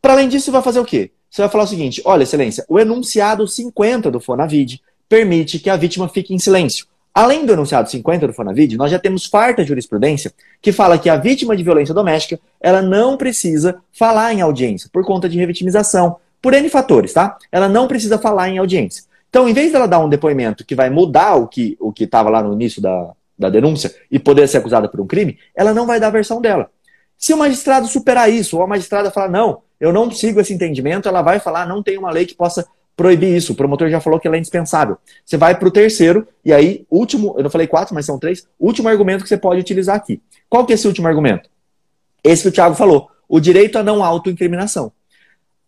[0.00, 1.12] Para além disso, você vai fazer o quê?
[1.30, 5.76] Você vai falar o seguinte: olha, excelência, o enunciado 50 do Fonavid permite que a
[5.76, 6.86] vítima fique em silêncio.
[7.14, 11.16] Além do enunciado 50 do Fonavid, nós já temos farta jurisprudência que fala que a
[11.16, 16.52] vítima de violência doméstica ela não precisa falar em audiência por conta de revitimização, por
[16.52, 17.38] N fatores, tá?
[17.52, 19.04] Ela não precisa falar em audiência.
[19.30, 22.42] Então, em vez dela dar um depoimento que vai mudar o que o estava lá
[22.42, 26.00] no início da, da denúncia e poder ser acusada por um crime, ela não vai
[26.00, 26.68] dar a versão dela.
[27.16, 31.08] Se o magistrado superar isso, ou a magistrada falar, não, eu não sigo esse entendimento,
[31.08, 33.52] ela vai falar, não tem uma lei que possa proibir isso.
[33.52, 34.98] O promotor já falou que ela é indispensável.
[35.24, 38.46] Você vai para o terceiro, e aí, último, eu não falei quatro, mas são três,
[38.58, 40.20] último argumento que você pode utilizar aqui.
[40.50, 41.48] Qual que é esse último argumento?
[42.22, 44.92] Esse que o Thiago falou, o direito à não autoincriminação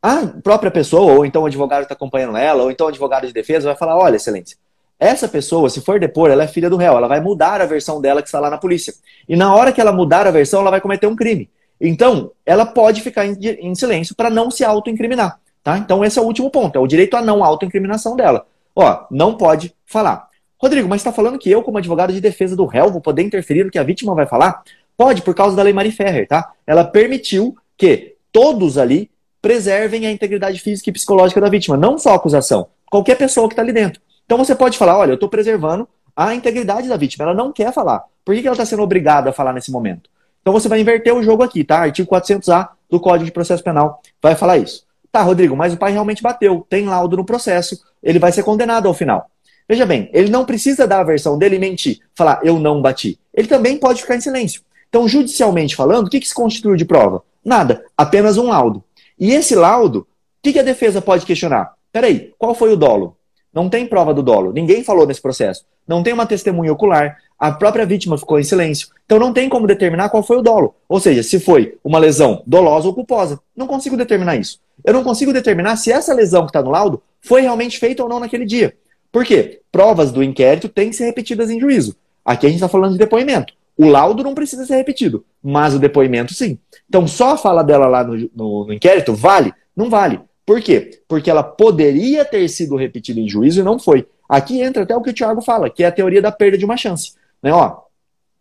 [0.07, 3.27] a própria pessoa, ou então o advogado que está acompanhando ela, ou então o advogado
[3.27, 4.55] de defesa, vai falar: olha, excelência,
[5.01, 8.03] essa pessoa, se for depor, ela é filha do réu, ela vai mudar a versão
[8.03, 8.93] dela que está lá na polícia.
[9.27, 11.49] E na hora que ela mudar a versão, ela vai cometer um crime.
[11.81, 15.41] Então, ela pode ficar em, em silêncio para não se autoincriminar.
[15.63, 15.79] Tá?
[15.79, 18.47] Então, esse é o último ponto, é o direito à não autoincriminação dela.
[18.77, 20.29] Ó, não pode falar.
[20.59, 23.65] Rodrigo, mas está falando que eu, como advogado de defesa do réu, vou poder interferir
[23.65, 24.63] no que a vítima vai falar?
[24.99, 26.53] Pode, por causa da lei Marie Ferrer, tá?
[26.67, 29.11] Ela permitiu que todos ali
[29.45, 33.53] preservem a integridade física e psicológica da vítima, não só a acusação, qualquer pessoa que
[33.53, 34.01] está ali dentro.
[34.25, 37.71] Então você pode falar, olha, eu estou preservando a integridade da vítima, ela não quer
[37.71, 38.05] falar.
[38.25, 40.09] Por que, ela está sendo obrigada a falar nesse momento?
[40.41, 41.81] Então você vai inverter o jogo aqui, tá?
[41.81, 44.87] Artigo 400A do Código de Processo Penal vai falar isso.
[45.13, 48.89] Tá, Rodrigo, mas o pai realmente bateu, tem laudo no processo, ele vai ser condenado
[48.89, 49.27] ao final.
[49.69, 53.21] Veja bem, ele não precisa dar a versão dele e mentir, falar eu não bati.
[53.35, 54.63] Ele também pode ficar em silêncio.
[54.89, 57.23] Então, judicialmente falando, o que, que se constitui de prova?
[57.45, 58.83] Nada, apenas um laudo.
[59.19, 60.07] E esse laudo, o
[60.43, 61.75] que, que a defesa pode questionar?
[61.93, 63.17] Peraí, qual foi o dolo?
[63.53, 64.53] Não tem prova do dolo.
[64.53, 65.65] Ninguém falou nesse processo.
[65.87, 67.19] Não tem uma testemunha ocular.
[67.39, 68.89] A própria vítima ficou em silêncio.
[69.05, 70.75] Então não tem como determinar qual foi o dolo.
[70.89, 73.39] Ou seja, se foi uma lesão dolosa ou culposa.
[73.57, 74.59] Não consigo determinar isso.
[74.85, 78.09] Eu não consigo determinar se essa lesão que está no laudo foi realmente feita ou
[78.09, 78.77] não naquele dia.
[79.13, 79.61] Por quê?
[79.71, 81.95] Provas do inquérito têm que ser repetidas em juízo.
[82.25, 83.55] Aqui a gente está falando de depoimento.
[83.77, 86.59] O laudo não precisa ser repetido, mas o depoimento sim.
[86.89, 89.53] Então, só a fala dela lá no, no, no inquérito vale?
[89.77, 90.21] Não vale.
[90.47, 91.03] Por quê?
[91.09, 94.07] Porque ela poderia ter sido repetida em juízo e não foi.
[94.29, 96.65] Aqui entra até o que o Tiago fala, que é a teoria da perda de
[96.65, 97.15] uma chance.
[97.43, 97.53] Né?
[97.53, 97.79] Ó,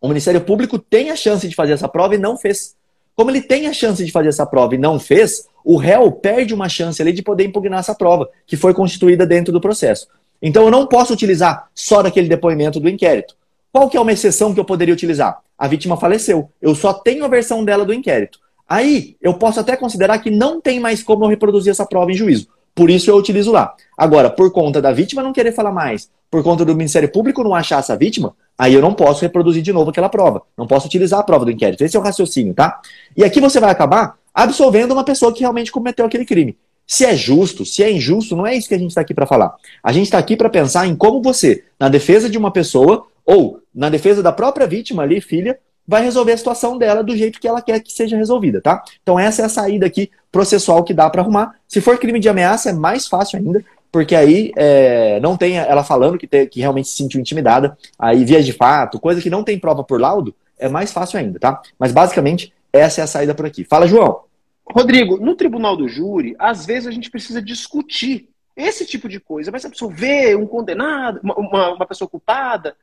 [0.00, 2.76] o Ministério Público tem a chance de fazer essa prova e não fez.
[3.16, 6.52] Como ele tem a chance de fazer essa prova e não fez, o réu perde
[6.52, 10.08] uma chance ali de poder impugnar essa prova, que foi constituída dentro do processo.
[10.42, 13.34] Então eu não posso utilizar só daquele depoimento do inquérito.
[13.74, 15.40] Qual que é uma exceção que eu poderia utilizar?
[15.58, 16.48] A vítima faleceu.
[16.62, 18.38] Eu só tenho a versão dela do inquérito.
[18.68, 22.14] Aí eu posso até considerar que não tem mais como eu reproduzir essa prova em
[22.14, 22.46] juízo.
[22.72, 23.74] Por isso eu utilizo lá.
[23.98, 27.52] Agora, por conta da vítima não querer falar mais, por conta do Ministério Público não
[27.52, 30.42] achar essa vítima, aí eu não posso reproduzir de novo aquela prova.
[30.56, 31.82] Não posso utilizar a prova do inquérito.
[31.82, 32.80] Esse é o raciocínio, tá?
[33.16, 36.56] E aqui você vai acabar absolvendo uma pessoa que realmente cometeu aquele crime.
[36.86, 39.26] Se é justo, se é injusto, não é isso que a gente está aqui para
[39.26, 39.52] falar.
[39.82, 43.60] A gente está aqui para pensar em como você, na defesa de uma pessoa ou
[43.74, 47.48] na defesa da própria vítima ali, filha, vai resolver a situação dela do jeito que
[47.48, 48.82] ela quer que seja resolvida, tá?
[49.02, 51.54] Então essa é a saída aqui processual que dá para arrumar.
[51.68, 55.84] Se for crime de ameaça, é mais fácil ainda, porque aí é, não tem ela
[55.84, 59.44] falando que, te, que realmente se sentiu intimidada, aí via de fato, coisa que não
[59.44, 61.60] tem prova por laudo, é mais fácil ainda, tá?
[61.78, 63.64] Mas basicamente essa é a saída por aqui.
[63.64, 64.22] Fala, João.
[64.68, 69.50] Rodrigo, no tribunal do júri, às vezes a gente precisa discutir esse tipo de coisa.
[69.50, 72.74] Vai absolver um condenado, uma, uma pessoa culpada.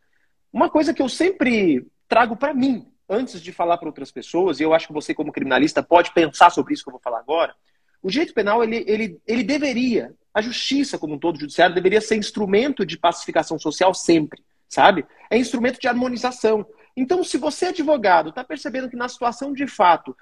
[0.52, 4.64] Uma coisa que eu sempre trago para mim, antes de falar para outras pessoas, e
[4.64, 7.56] eu acho que você, como criminalista, pode pensar sobre isso que eu vou falar agora.
[8.02, 12.02] O direito penal, ele, ele, ele deveria, a justiça como um todo, o judiciário, deveria
[12.02, 15.06] ser instrumento de pacificação social sempre, sabe?
[15.30, 16.66] É instrumento de harmonização.
[16.96, 20.16] Então, se você, advogado, está percebendo que na situação de fato,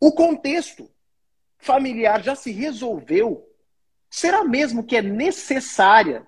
[0.00, 0.88] o contexto
[1.58, 3.44] familiar já se resolveu,
[4.08, 6.26] será mesmo que é necessária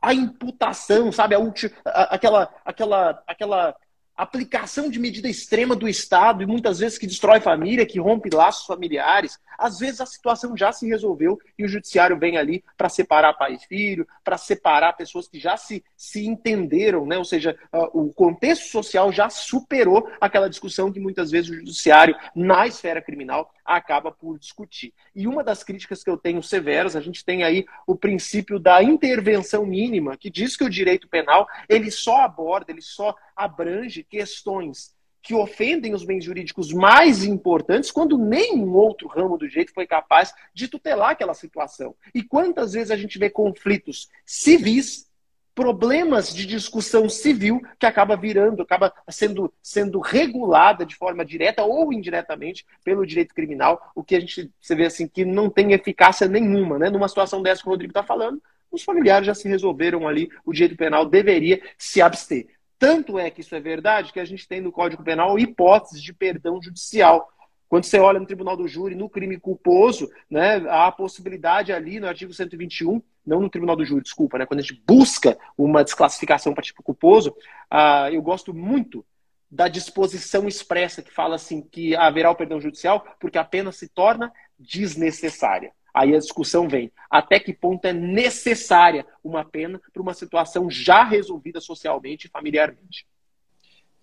[0.00, 1.34] a imputação, sabe?
[1.34, 1.38] A,
[1.84, 3.76] a, aquela, aquela, aquela
[4.16, 8.66] aplicação de medida extrema do Estado e muitas vezes que destrói família, que rompe laços
[8.66, 9.38] familiares.
[9.60, 13.54] Às vezes a situação já se resolveu e o judiciário vem ali para separar pai
[13.54, 17.18] e filho, para separar pessoas que já se, se entenderam, né?
[17.18, 22.16] ou seja, uh, o contexto social já superou aquela discussão que muitas vezes o judiciário,
[22.34, 24.94] na esfera criminal, acaba por discutir.
[25.14, 28.82] E uma das críticas que eu tenho severas, a gente tem aí o princípio da
[28.82, 34.98] intervenção mínima, que diz que o direito penal ele só aborda, ele só abrange questões
[35.22, 40.32] que ofendem os bens jurídicos mais importantes quando nenhum outro ramo do direito foi capaz
[40.54, 41.94] de tutelar aquela situação.
[42.14, 45.10] E quantas vezes a gente vê conflitos civis
[45.54, 51.92] problemas de discussão civil que acaba virando, acaba sendo, sendo regulada de forma direta ou
[51.92, 56.26] indiretamente pelo direito criminal, o que a gente você vê assim que não tem eficácia
[56.26, 56.88] nenhuma, né?
[56.88, 60.52] Numa situação dessa que o Rodrigo está falando, os familiares já se resolveram ali, o
[60.52, 62.46] direito penal deveria se abster.
[62.80, 66.14] Tanto é que isso é verdade que a gente tem no Código Penal hipóteses de
[66.14, 67.30] perdão judicial.
[67.68, 72.00] Quando você olha no tribunal do júri, no crime culposo, né, há a possibilidade ali
[72.00, 74.46] no artigo 121 não no tribunal do júri, desculpa, né?
[74.46, 77.36] Quando a gente busca uma desclassificação para tipo culposo,
[77.70, 79.04] uh, eu gosto muito
[79.50, 83.88] da disposição expressa que fala assim que haverá o perdão judicial porque a pena se
[83.88, 85.72] torna desnecessária.
[85.92, 91.04] Aí a discussão vem até que ponto é necessária uma pena para uma situação já
[91.04, 93.06] resolvida socialmente e familiarmente.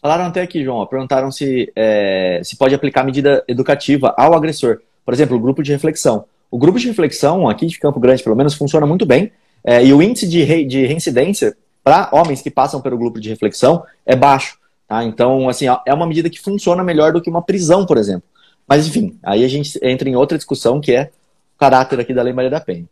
[0.02, 4.82] Falaram até aqui, João, perguntaram se, é, se pode aplicar medida educativa ao agressor.
[5.04, 6.26] Por exemplo, o grupo de reflexão.
[6.52, 9.32] O grupo de reflexão, aqui de Campo Grande, pelo menos, funciona muito bem.
[9.64, 13.30] É, e o índice de, re, de reincidência para homens que passam pelo grupo de
[13.30, 14.60] reflexão é baixo.
[14.88, 15.04] Tá?
[15.04, 18.24] Então, assim, é uma medida que funciona melhor do que uma prisão, por exemplo.
[18.68, 21.12] Mas, enfim, aí a gente entra em outra discussão que é
[21.58, 22.86] caráter aqui da Lei Maria da Penha.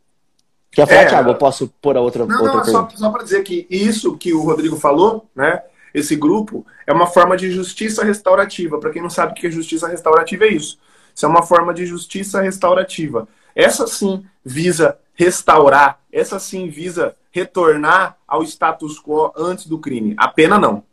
[0.71, 1.29] Quer falar, é, Thiago?
[1.29, 4.33] Eu posso pôr a outra, não, outra não, Só, só para dizer que isso que
[4.33, 5.61] o Rodrigo falou, né?
[5.93, 8.77] Esse grupo é uma forma de justiça restaurativa.
[8.77, 10.77] Para quem não sabe o que é justiça restaurativa, é isso.
[11.15, 13.25] Isso é uma forma de justiça restaurativa.
[13.55, 20.13] Essa sim visa restaurar, essa sim visa retornar ao status quo antes do crime.
[20.17, 20.83] A pena não.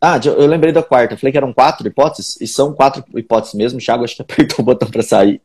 [0.00, 1.16] Ah, eu lembrei da quarta.
[1.16, 3.78] falei que eram quatro hipóteses, e são quatro hipóteses mesmo.
[3.78, 5.40] O Thiago acho que apertou o botão para sair.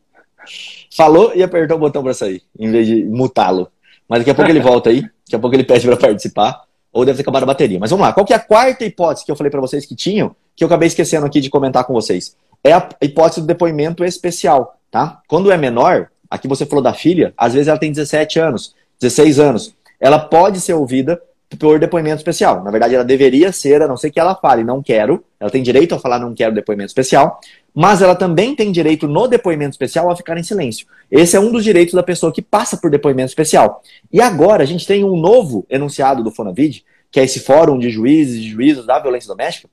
[0.95, 3.69] Falou e apertou o botão para sair, em vez de mutá-lo.
[4.07, 7.05] Mas daqui a pouco ele volta aí, daqui a pouco ele pede para participar, ou
[7.05, 7.79] deve ter acabado a bateria.
[7.79, 9.95] Mas vamos lá, qual que é a quarta hipótese que eu falei para vocês que
[9.95, 12.35] tinham, que eu acabei esquecendo aqui de comentar com vocês?
[12.63, 15.21] É a hipótese do depoimento especial, tá?
[15.27, 19.39] Quando é menor, aqui você falou da filha, às vezes ela tem 17 anos, 16
[19.39, 19.75] anos.
[19.99, 21.21] Ela pode ser ouvida
[21.59, 22.63] por depoimento especial.
[22.63, 25.63] Na verdade, ela deveria ser, a não ser que ela fale não quero, ela tem
[25.63, 27.39] direito a falar não quero depoimento especial,
[27.79, 30.87] mas ela também tem direito no depoimento especial a ficar em silêncio.
[31.11, 33.83] Esse é um dos direitos da pessoa que passa por depoimento especial.
[34.11, 37.91] E agora a gente tem um novo enunciado do Fonavid, que é esse fórum de
[37.91, 39.69] juízes e juízes da violência doméstica,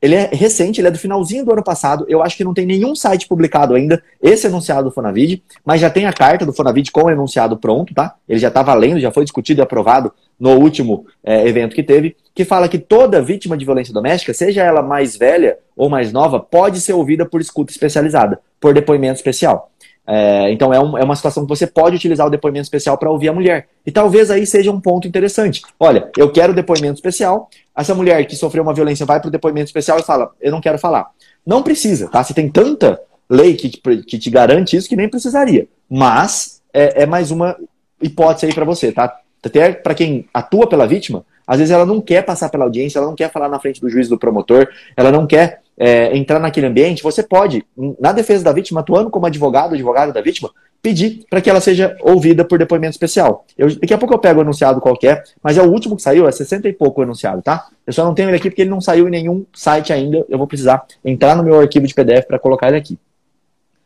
[0.00, 2.04] ele é recente, ele é do finalzinho do ano passado.
[2.08, 5.88] Eu acho que não tem nenhum site publicado ainda esse enunciado do Fonavid, mas já
[5.88, 8.14] tem a carta do Fonavid com o enunciado pronto, tá?
[8.28, 12.14] Ele já está valendo, já foi discutido e aprovado no último é, evento que teve,
[12.34, 16.38] que fala que toda vítima de violência doméstica, seja ela mais velha ou mais nova,
[16.38, 19.70] pode ser ouvida por escuta especializada, por depoimento especial.
[20.06, 23.10] É, então é, um, é, uma situação que você pode utilizar o depoimento especial para
[23.10, 23.68] ouvir a mulher.
[23.84, 25.62] E talvez aí seja um ponto interessante.
[25.80, 27.50] Olha, eu quero depoimento especial.
[27.76, 30.60] Essa mulher que sofreu uma violência vai para o depoimento especial e fala: Eu não
[30.60, 31.10] quero falar.
[31.44, 32.22] Não precisa, tá?
[32.22, 35.66] Você tem tanta lei que, que te garante isso que nem precisaria.
[35.90, 37.56] Mas é, é mais uma
[38.00, 39.18] hipótese aí para você, tá?
[39.44, 43.06] Até para quem atua pela vítima, às vezes ela não quer passar pela audiência, ela
[43.06, 46.66] não quer falar na frente do juiz do promotor, ela não quer é, entrar naquele
[46.66, 47.64] ambiente, você pode,
[48.00, 50.50] na defesa da vítima, atuando como advogado, advogada da vítima,
[50.82, 53.44] pedir para que ela seja ouvida por depoimento especial.
[53.58, 56.28] Eu, daqui a pouco eu pego o enunciado qualquer, mas é o último que saiu,
[56.28, 57.66] é 60 e pouco o enunciado, tá?
[57.86, 60.24] Eu só não tenho ele aqui porque ele não saiu em nenhum site ainda.
[60.28, 62.98] Eu vou precisar entrar no meu arquivo de PDF para colocar ele aqui.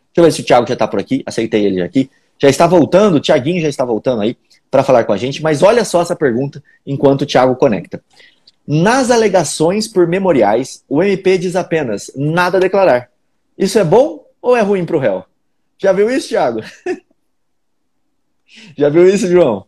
[0.08, 1.22] Deixa eu ver se o Thiago já está por aqui.
[1.24, 2.10] Aceitei ele aqui.
[2.38, 4.36] Já está voltando, o Thiaguinho já está voltando aí
[4.70, 8.02] para falar com a gente, mas olha só essa pergunta enquanto o Thiago conecta.
[8.72, 13.10] Nas alegações por memoriais, o MP diz apenas nada a declarar.
[13.58, 15.24] Isso é bom ou é ruim para o réu?
[15.76, 16.60] Já viu isso, Thiago?
[18.78, 19.64] Já viu isso, João?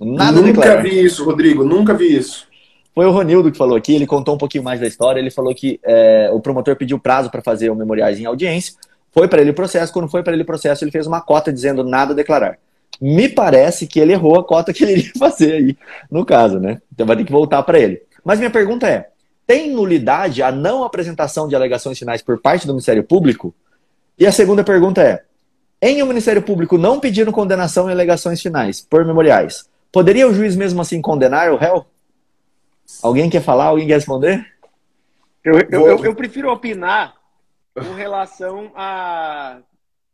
[0.00, 0.82] Nada Nunca declarar.
[0.82, 2.48] vi isso, Rodrigo, nunca vi isso.
[2.92, 5.20] Foi o Ronildo que falou aqui, ele contou um pouquinho mais da história.
[5.20, 8.74] Ele falou que é, o promotor pediu prazo para fazer o memoriais em audiência.
[9.12, 9.92] Foi para ele o processo.
[9.92, 12.58] Quando foi para ele o processo, ele fez uma cota dizendo nada a declarar.
[13.00, 15.76] Me parece que ele errou a cota que ele iria fazer aí,
[16.10, 16.82] no caso, né?
[16.92, 18.07] Então vai ter que voltar para ele.
[18.28, 19.08] Mas minha pergunta é:
[19.46, 23.54] tem nulidade a não apresentação de alegações finais por parte do Ministério Público?
[24.18, 25.24] E a segunda pergunta é:
[25.80, 30.54] em o Ministério Público não pedindo condenação em alegações finais por memoriais, poderia o juiz
[30.54, 31.86] mesmo assim condenar o réu?
[33.02, 33.64] Alguém quer falar?
[33.64, 34.46] Alguém quer responder?
[35.42, 37.14] Eu, eu, eu, eu prefiro opinar
[37.72, 39.60] com relação a,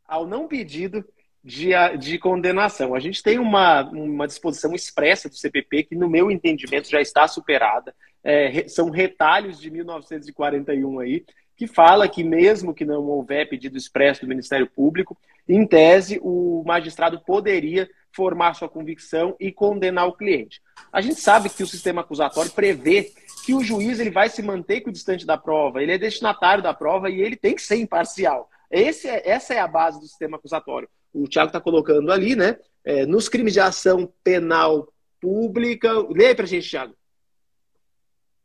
[0.06, 1.04] ao não pedido
[1.44, 2.94] de, de condenação.
[2.94, 7.28] A gente tem uma, uma disposição expressa do CPP que, no meu entendimento, já está
[7.28, 7.94] superada.
[8.22, 11.24] É, são retalhos de 1941 aí,
[11.54, 15.16] que fala que mesmo que não houver pedido expresso do Ministério Público,
[15.46, 20.62] em tese, o magistrado poderia formar sua convicção e condenar o cliente.
[20.90, 23.12] A gente sabe que o sistema acusatório prevê
[23.44, 27.10] que o juiz ele vai se manter distante da prova, ele é destinatário da prova
[27.10, 28.48] e ele tem que ser imparcial.
[28.70, 32.56] Esse é, essa é a base do sistema acusatório o Tiago está colocando ali, né?
[32.84, 34.88] É, nos crimes de ação penal
[35.20, 35.92] pública.
[36.10, 36.94] Leia para a gente, Tiago.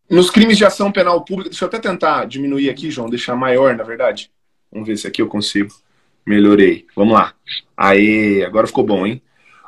[0.09, 3.76] Nos crimes de ação penal pública, deixa eu até tentar diminuir aqui, João, deixar maior,
[3.76, 4.32] na verdade.
[4.72, 5.74] Vamos ver se aqui eu consigo.
[6.26, 6.86] Melhorei.
[6.95, 7.34] Vamos lá.
[7.76, 9.22] Aí, agora ficou bom, hein?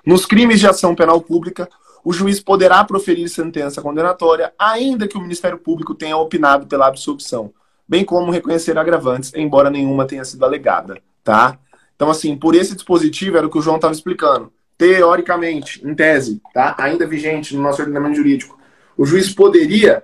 [0.05, 1.69] Nos crimes de ação penal pública,
[2.03, 7.53] o juiz poderá proferir sentença condenatória, ainda que o Ministério Público tenha opinado pela absolução,
[7.87, 11.59] bem como reconhecer agravantes, embora nenhuma tenha sido alegada, tá?
[12.01, 14.51] Então, assim, por esse dispositivo, era o que o João estava explicando.
[14.75, 16.75] Teoricamente, em tese, tá?
[16.79, 18.59] ainda vigente no nosso ordenamento jurídico,
[18.97, 20.01] o juiz poderia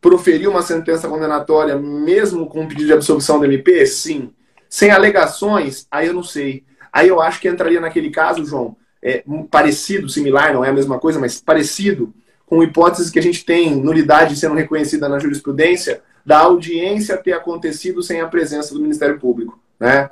[0.00, 3.84] proferir uma sentença condenatória mesmo com um pedido de absolvição do MP?
[3.86, 4.32] Sim.
[4.68, 5.84] Sem alegações?
[5.90, 6.62] Aí eu não sei.
[6.92, 11.00] Aí eu acho que entraria naquele caso, João, é, parecido, similar, não é a mesma
[11.00, 12.14] coisa, mas parecido
[12.46, 18.00] com hipóteses que a gente tem nulidade sendo reconhecida na jurisprudência da audiência ter acontecido
[18.00, 19.60] sem a presença do Ministério Público.
[19.82, 20.08] Né?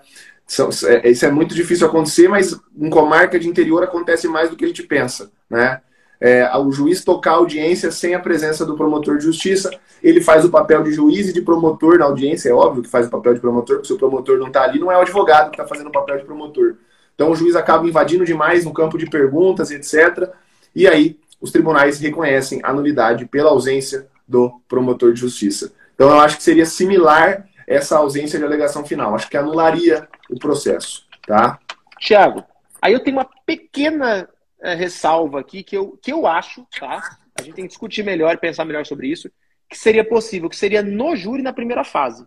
[0.86, 4.64] É, isso é muito difícil acontecer, mas em comarca de interior acontece mais do que
[4.64, 5.80] a gente pensa, né?
[6.20, 9.70] é, o juiz tocar a audiência sem a presença do promotor de justiça.
[10.03, 13.07] Ele faz o papel de juiz e de promotor na audiência, é óbvio que faz
[13.07, 15.51] o papel de promotor, porque se o promotor não está ali, não é o advogado
[15.51, 16.76] que está fazendo o papel de promotor.
[17.14, 20.30] Então o juiz acaba invadindo demais no campo de perguntas, etc.
[20.74, 25.72] E aí os tribunais reconhecem a nulidade pela ausência do promotor de justiça.
[25.94, 29.14] Então eu acho que seria similar essa ausência de alegação final.
[29.14, 31.59] Acho que anularia o processo, tá?
[31.99, 32.45] Tiago,
[32.81, 34.28] aí eu tenho uma pequena
[34.61, 37.18] é, ressalva aqui que eu, que eu acho, tá?
[37.39, 39.31] A gente tem que discutir melhor, pensar melhor sobre isso,
[39.68, 42.26] que seria possível, que seria no júri na primeira fase.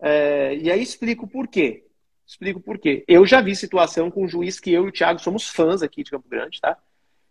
[0.00, 1.84] É, e aí explico por quê.
[2.26, 3.04] Explico por quê.
[3.06, 6.02] Eu já vi situação com um juiz que eu e o Thiago somos fãs aqui
[6.02, 6.76] de Campo Grande, tá?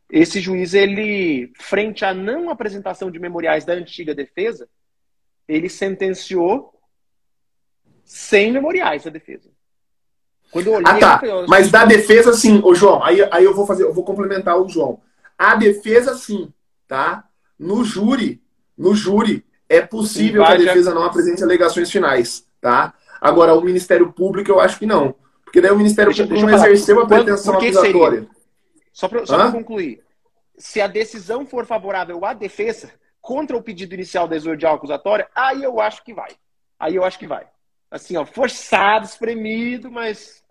[0.09, 4.69] Esse juiz, ele, frente à não apresentação de memoriais da antiga defesa,
[5.47, 6.79] ele sentenciou
[8.03, 9.51] sem memoriais da defesa.
[10.55, 11.19] Quando eu olhei, ah, tá.
[11.21, 11.45] Eu...
[11.49, 13.03] Mas da defesa, sim, ô João.
[13.03, 15.01] Aí, aí eu vou fazer, eu vou complementar o João.
[15.37, 16.49] A defesa, sim,
[16.87, 17.25] tá?
[17.59, 18.41] No júri,
[18.77, 22.93] no júri, é possível que a defesa não apresente alegações finais, tá?
[23.19, 25.13] Agora, o Ministério Público, eu acho que não.
[25.43, 28.19] Porque daí o Ministério deixa, Público deixa não exerceu a pretensão acusatória.
[28.19, 28.29] Seria?
[28.93, 30.01] Só para concluir.
[30.57, 32.89] Se a decisão for favorável à defesa
[33.19, 36.31] contra o pedido inicial da exordial acusatória, aí eu acho que vai.
[36.79, 37.45] Aí eu acho que vai.
[37.91, 40.44] Assim, ó, forçado, espremido, mas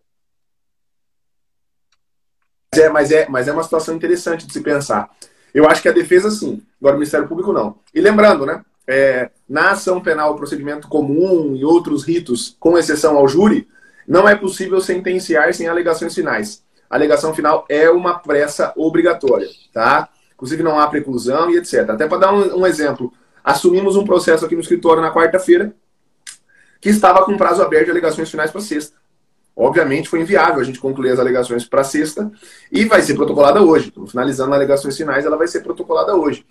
[2.79, 5.11] é, mas, é, mas é uma situação interessante de se pensar.
[5.55, 6.63] Eu acho que a defesa, sim.
[6.81, 7.79] Agora, o Ministério Público, não.
[7.95, 8.65] E lembrando, né?
[8.87, 13.67] É, na ação penal, procedimento comum e outros ritos, com exceção ao júri,
[14.07, 16.63] não é possível sentenciar sem alegações finais.
[16.91, 20.09] A alegação final é uma pressa obrigatória, tá?
[20.35, 21.91] Inclusive não há preclusão e etc.
[21.91, 23.13] Até para dar um, um exemplo,
[23.43, 25.75] assumimos um processo aqui no escritório na quarta-feira
[26.81, 28.97] que estava com prazo aberto de alegações finais para sexta.
[29.57, 32.31] Obviamente foi inviável a gente concluir as alegações para sexta
[32.73, 33.89] e vai ser protocolada hoje.
[33.89, 36.45] Estamos finalizando as alegações finais, ela vai ser protocolada hoje.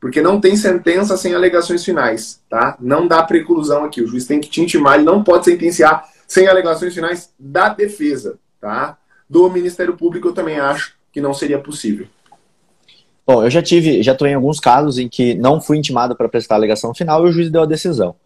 [0.00, 2.76] Porque não tem sentença sem alegações finais, tá?
[2.80, 4.02] Não dá preclusão aqui.
[4.02, 8.38] O juiz tem que te intimar, ele não pode sentenciar sem alegações finais da defesa,
[8.60, 8.98] tá?
[9.28, 12.06] Do Ministério Público eu também acho que não seria possível.
[13.26, 16.28] Bom, eu já tive, já estou em alguns casos em que não fui intimado para
[16.28, 18.16] prestar alegação final e o juiz deu a decisão.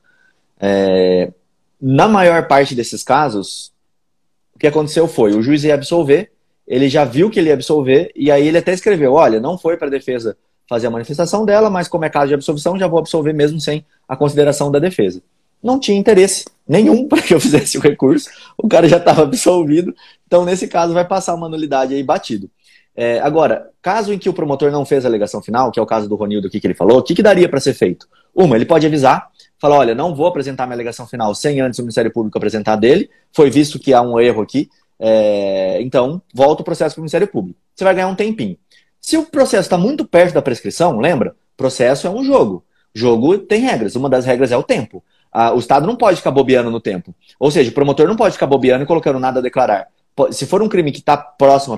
[0.60, 1.32] É,
[1.80, 3.71] na maior parte desses casos,
[4.62, 6.30] que aconteceu foi, o juiz ia absolver,
[6.68, 9.76] ele já viu que ele ia absolver, e aí ele até escreveu, olha, não foi
[9.76, 10.36] para a defesa
[10.68, 13.84] fazer a manifestação dela, mas como é caso de absolvição, já vou absolver mesmo sem
[14.06, 15.20] a consideração da defesa.
[15.60, 19.92] Não tinha interesse nenhum para que eu fizesse o recurso, o cara já estava absolvido,
[20.28, 22.48] então nesse caso vai passar uma nulidade aí batido.
[22.94, 25.86] É, agora, caso em que o promotor não fez a alegação final, que é o
[25.86, 28.06] caso do Ronildo aqui que ele falou, o que, que daria para ser feito?
[28.32, 29.28] Uma, ele pode avisar,
[29.62, 33.08] falar, olha, não vou apresentar minha alegação final sem antes o Ministério Público apresentar dele,
[33.32, 37.28] foi visto que há um erro aqui, é, então volta o processo para o Ministério
[37.28, 37.60] Público.
[37.72, 38.58] Você vai ganhar um tempinho.
[39.00, 41.36] Se o processo está muito perto da prescrição, lembra?
[41.56, 42.64] Processo é um jogo.
[42.92, 43.94] Jogo tem regras.
[43.94, 45.02] Uma das regras é o tempo.
[45.54, 47.14] O Estado não pode ficar bobeando no tempo.
[47.38, 49.86] Ou seja, o promotor não pode ficar bobeando e colocando nada a declarar.
[50.30, 51.74] Se for um crime que está próximo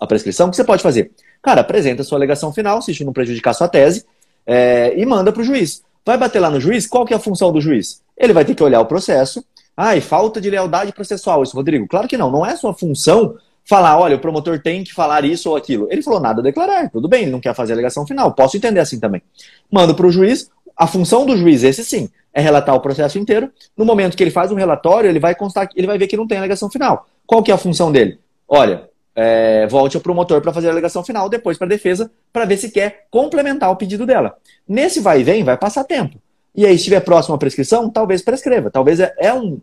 [0.00, 1.12] à prescrição, o que você pode fazer?
[1.40, 4.04] Cara, apresenta a sua alegação final, se isso não prejudicar sua tese,
[4.44, 5.82] é, e manda para o juiz.
[6.04, 6.86] Vai bater lá no juiz?
[6.86, 8.02] Qual que é a função do juiz?
[8.16, 9.44] Ele vai ter que olhar o processo.
[9.76, 11.42] Ai, falta de lealdade processual.
[11.42, 11.86] Isso, Rodrigo.
[11.86, 12.30] Claro que não.
[12.30, 15.86] Não é sua função falar, olha, o promotor tem que falar isso ou aquilo.
[15.90, 16.90] Ele falou nada a declarar.
[16.90, 18.32] Tudo bem, ele não quer fazer a alegação final.
[18.32, 19.22] Posso entender assim também.
[19.70, 20.50] Mando para o juiz.
[20.76, 23.50] A função do juiz, esse sim, é relatar o processo inteiro.
[23.76, 26.26] No momento que ele faz um relatório, ele vai constar, ele vai ver que não
[26.26, 27.06] tem alegação final.
[27.26, 28.18] Qual que é a função dele?
[28.48, 32.44] Olha, é, volte ao promotor para fazer a alegação final, depois para a defesa, para
[32.44, 34.36] ver se quer complementar o pedido dela.
[34.68, 36.18] Nesse vai e vem, vai passar tempo.
[36.54, 38.70] E aí, se estiver próximo à prescrição, talvez prescreva.
[38.70, 39.60] Talvez é, é um.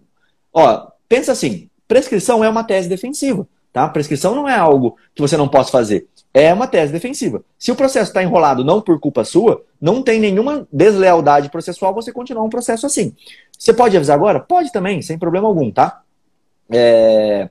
[0.54, 3.48] Ó, pensa assim: prescrição é uma tese defensiva.
[3.74, 3.88] Tá?
[3.88, 6.08] Prescrição não é algo que você não possa fazer.
[6.34, 7.44] É uma tese defensiva.
[7.60, 12.12] Se o processo está enrolado não por culpa sua, não tem nenhuma deslealdade processual, você
[12.12, 13.16] continuar um processo assim.
[13.58, 14.40] Você pode avisar agora?
[14.40, 16.02] Pode também, sem problema algum, tá?
[16.72, 17.50] É...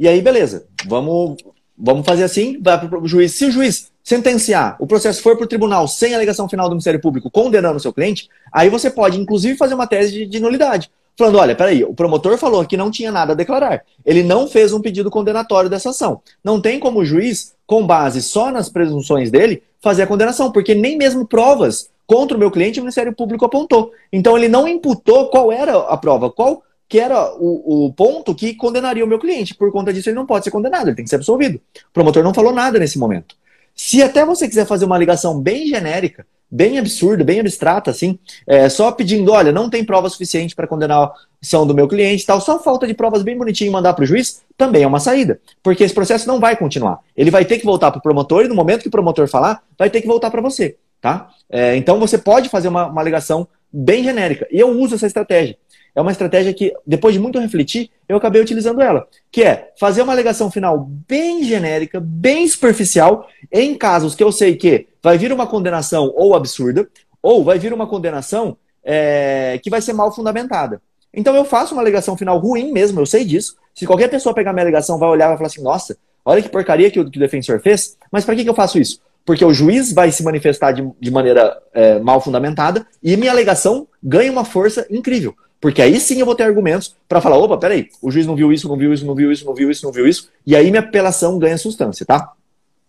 [0.00, 0.66] E aí, beleza.
[0.86, 1.36] Vamos,
[1.76, 3.34] vamos fazer assim, vai para o juiz.
[3.34, 7.02] Se o juiz sentenciar, o processo for para o tribunal sem alegação final do Ministério
[7.02, 10.90] Público condenando o seu cliente, aí você pode, inclusive, fazer uma tese de, de nulidade.
[11.18, 13.84] Falando, olha, peraí, o promotor falou que não tinha nada a declarar.
[14.02, 16.22] Ele não fez um pedido condenatório dessa ação.
[16.42, 20.74] Não tem como o juiz, com base só nas presunções dele, fazer a condenação, porque
[20.74, 23.92] nem mesmo provas contra o meu cliente o Ministério Público apontou.
[24.10, 28.52] Então ele não imputou qual era a prova, qual que era o, o, ponto que
[28.52, 29.54] condenaria o meu cliente.
[29.54, 31.60] Por conta disso, ele não pode ser condenado, ele tem que ser absolvido.
[31.88, 33.36] O promotor não falou nada nesse momento.
[33.76, 38.68] Se até você quiser fazer uma ligação bem genérica, bem absurda, bem abstrata, assim, é,
[38.68, 42.58] só pedindo, olha, não tem prova suficiente para condenar são do meu cliente tal, só
[42.58, 45.40] falta de provas bem bonitinho mandar para o juiz, também é uma saída.
[45.62, 46.98] Porque esse processo não vai continuar.
[47.16, 49.62] Ele vai ter que voltar para o promotor e no momento que o promotor falar,
[49.78, 50.76] vai ter que voltar para você.
[51.00, 51.30] Tá?
[51.48, 54.48] É, então você pode fazer uma, uma alegação bem genérica.
[54.50, 55.56] E eu uso essa estratégia.
[55.94, 59.06] É uma estratégia que, depois de muito refletir, eu acabei utilizando ela.
[59.30, 60.78] Que é fazer uma alegação final
[61.08, 66.34] bem genérica, bem superficial, em casos que eu sei que vai vir uma condenação ou
[66.34, 66.88] absurda,
[67.22, 70.80] ou vai vir uma condenação é, que vai ser mal fundamentada.
[71.12, 73.56] Então eu faço uma alegação final ruim mesmo, eu sei disso.
[73.74, 76.48] Se qualquer pessoa pegar minha alegação, vai olhar e vai falar assim: nossa, olha que
[76.48, 77.96] porcaria que o, que o defensor fez.
[78.10, 79.00] Mas para que, que eu faço isso?
[79.24, 83.86] Porque o juiz vai se manifestar de, de maneira é, mal fundamentada e minha alegação
[84.02, 85.34] ganha uma força incrível.
[85.60, 88.52] Porque aí sim eu vou ter argumentos para falar: opa, peraí, o juiz não viu
[88.52, 90.30] isso, não viu isso, não viu isso, não viu isso, não viu isso.
[90.46, 92.32] E aí minha apelação ganha substância, tá?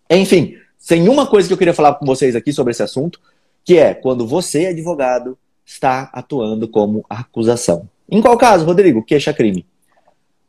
[0.09, 0.55] Enfim,
[0.87, 3.19] tem uma coisa que eu queria falar com vocês aqui sobre esse assunto,
[3.63, 7.87] que é quando você, advogado, está atuando como acusação.
[8.09, 9.03] Em qual caso, Rodrigo?
[9.03, 9.65] Queixa-crime.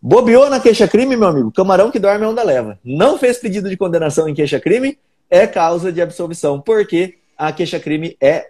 [0.01, 1.53] Bobeou na queixa-crime, meu amigo?
[1.53, 2.79] Camarão que dorme é onda leva.
[2.85, 4.99] Não fez pedido de condenação em queixa-crime,
[5.31, 6.61] é causa de absolvição.
[6.61, 8.47] Porque a queixa-crime é,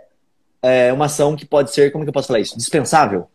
[0.62, 2.56] é, uma ação que pode ser, como que eu posso falar isso?
[2.56, 3.28] Dispensável.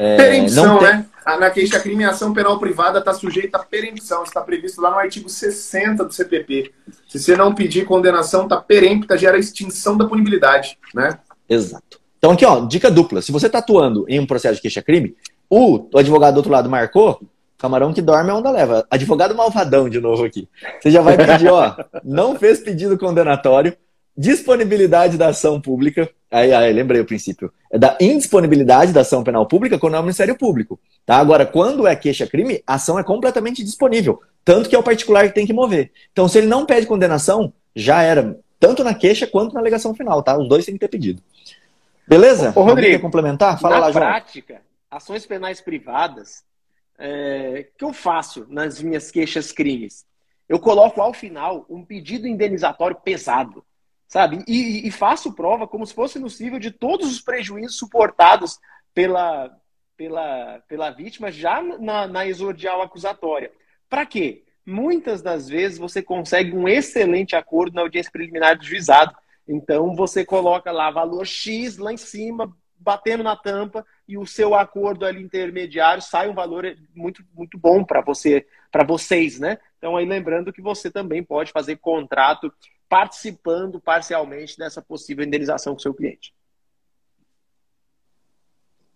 [0.00, 0.88] É, perempção, tem...
[0.88, 1.06] né?
[1.38, 4.24] Na queixa-crime, a ação penal privada está sujeita à perempção.
[4.24, 6.72] Está previsto lá no artigo 60 do CPP.
[7.06, 11.18] Se você não pedir condenação, está perempta, gera extinção da punibilidade, né?
[11.48, 12.00] Exato.
[12.16, 13.20] Então, aqui, ó, dica dupla.
[13.20, 15.14] Se você está atuando em um processo de queixa-crime,
[15.48, 17.20] o, o advogado do outro lado marcou,
[17.58, 18.86] camarão que dorme é onda leva.
[18.90, 20.48] Advogado malvadão de novo aqui.
[20.80, 23.76] Você já vai pedir, ó, não fez pedido condenatório,
[24.16, 26.10] disponibilidade da ação pública.
[26.30, 27.52] Aí, aí, lembrei o princípio.
[27.70, 30.78] É da indisponibilidade da ação penal pública quando é o Ministério Público.
[31.04, 31.16] Tá?
[31.16, 34.20] Agora, quando é queixa-crime, a ação é completamente disponível.
[34.44, 35.90] Tanto que é o particular que tem que mover.
[36.12, 38.38] Então, se ele não pede condenação, já era.
[38.58, 40.36] Tanto na queixa quanto na alegação final, tá?
[40.36, 41.22] Os dois têm que ter pedido.
[42.06, 42.52] Beleza?
[42.54, 43.58] Ô, Rodrigo, quer complementar?
[43.58, 44.04] Fala na lá, João.
[44.04, 46.42] prática, ações penais privadas,
[46.98, 50.04] é, que eu faço nas minhas queixas crimes?
[50.48, 53.64] Eu coloco ao final um pedido indenizatório pesado,
[54.10, 54.42] sabe?
[54.46, 58.58] E, e faço prova como se fosse no nível de todos os prejuízos suportados
[58.92, 59.56] pela,
[59.96, 63.52] pela, pela vítima já na, na exordial acusatória.
[63.88, 64.42] Para quê?
[64.66, 69.14] Muitas das vezes você consegue um excelente acordo na audiência preliminar do juizado.
[69.46, 74.56] Então você coloca lá valor X lá em cima, batendo na tampa, e o seu
[74.56, 79.58] acordo ali intermediário sai um valor muito, muito bom para você, para vocês, né?
[79.78, 82.52] Então aí lembrando que você também pode fazer contrato
[82.88, 86.32] participando parcialmente dessa possível indenização com o seu cliente.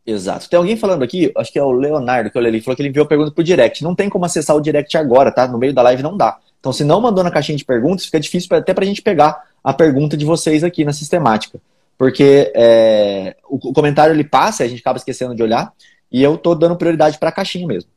[0.06, 0.50] Exato.
[0.50, 2.90] Tem alguém falando aqui, acho que é o Leonardo que olha ali, falou que ele
[2.90, 3.82] enviou pergunta pro direct.
[3.82, 5.48] Não tem como acessar o direct agora, tá?
[5.48, 6.38] No meio da live não dá.
[6.60, 9.48] Então, se não mandou na caixinha de perguntas, fica difícil até para a gente pegar
[9.62, 11.60] a pergunta de vocês aqui na sistemática.
[11.96, 15.72] Porque é, o, o, comentário ele passa, a gente acaba esquecendo de olhar,
[16.10, 17.90] e eu estou dando prioridade para a caixinha mesmo.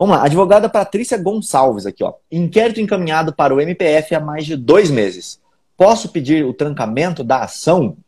[0.00, 2.14] Vamos lá, advogada Patrícia Gonçalves aqui, ó.
[2.32, 5.38] Inquérito encaminhado para o MPF há mais de dois meses.
[5.76, 7.98] Posso pedir o trancamento da ação?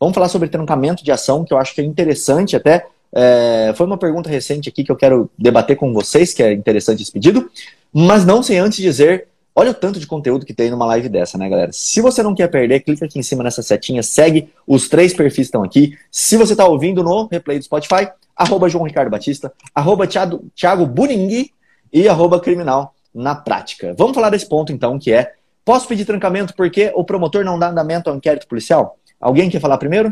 [0.00, 2.86] Vamos falar sobre trancamento de ação, que eu acho que é interessante até.
[3.12, 7.02] É, foi uma pergunta recente aqui que eu quero debater com vocês, que é interessante
[7.02, 7.50] esse pedido,
[7.92, 11.38] mas não sem antes dizer Olha o tanto de conteúdo que tem numa live dessa,
[11.38, 11.70] né, galera?
[11.72, 15.36] Se você não quer perder, clica aqui em cima nessa setinha, segue os três perfis
[15.36, 15.96] que estão aqui.
[16.10, 20.86] Se você está ouvindo no replay do Spotify, arroba João Ricardo Batista, arroba Thiago, Thiago
[20.86, 21.52] Buningui
[21.92, 23.94] e arroba Criminal na prática.
[23.96, 27.70] Vamos falar desse ponto, então, que é, posso pedir trancamento porque o promotor não dá
[27.70, 28.98] andamento ao inquérito policial?
[29.20, 30.10] Alguém quer falar primeiro?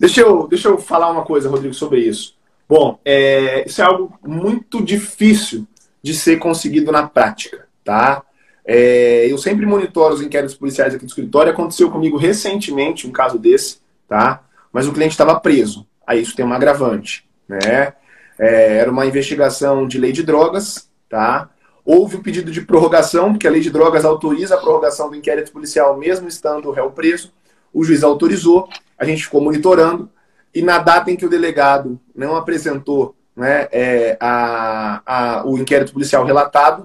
[0.00, 2.36] Deixa eu, deixa eu falar uma coisa, Rodrigo, sobre isso.
[2.68, 5.66] Bom, é, isso é algo muito difícil
[6.02, 8.22] de ser conseguido na prática, tá?
[8.64, 11.50] É, eu sempre monitoro os inquéritos policiais aqui do escritório.
[11.50, 14.42] Aconteceu comigo recentemente um caso desse, tá?
[14.70, 15.86] Mas o cliente estava preso.
[16.08, 17.92] Aí isso tem uma agravante, né?
[18.38, 21.50] É, era uma investigação de lei de drogas, tá?
[21.84, 25.16] Houve o um pedido de prorrogação, porque a lei de drogas autoriza a prorrogação do
[25.16, 27.30] inquérito policial, mesmo estando o réu preso.
[27.74, 30.08] O juiz autorizou, a gente ficou monitorando,
[30.54, 35.92] e na data em que o delegado não apresentou né, é, a, a, o inquérito
[35.92, 36.84] policial relatado,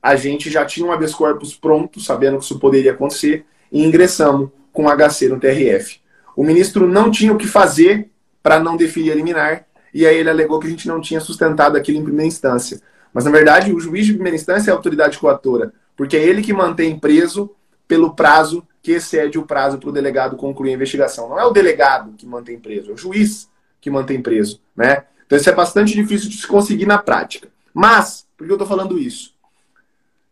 [0.00, 4.50] a gente já tinha um habeas corpus pronto, sabendo que isso poderia acontecer, e ingressamos
[4.72, 6.00] com HC no TRF.
[6.36, 8.11] O ministro não tinha o que fazer
[8.42, 11.76] para não deferir a liminar, e aí ele alegou que a gente não tinha sustentado
[11.76, 12.80] aquilo em primeira instância.
[13.12, 16.42] Mas, na verdade, o juiz de primeira instância é a autoridade coatora, porque é ele
[16.42, 17.54] que mantém preso
[17.86, 21.28] pelo prazo que excede o prazo para o delegado concluir a investigação.
[21.28, 23.48] Não é o delegado que mantém preso, é o juiz
[23.80, 24.60] que mantém preso.
[24.74, 25.04] Né?
[25.26, 27.48] Então isso é bastante difícil de se conseguir na prática.
[27.72, 29.34] Mas, por que eu estou falando isso?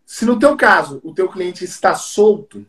[0.05, 2.67] Se no teu caso o teu cliente está solto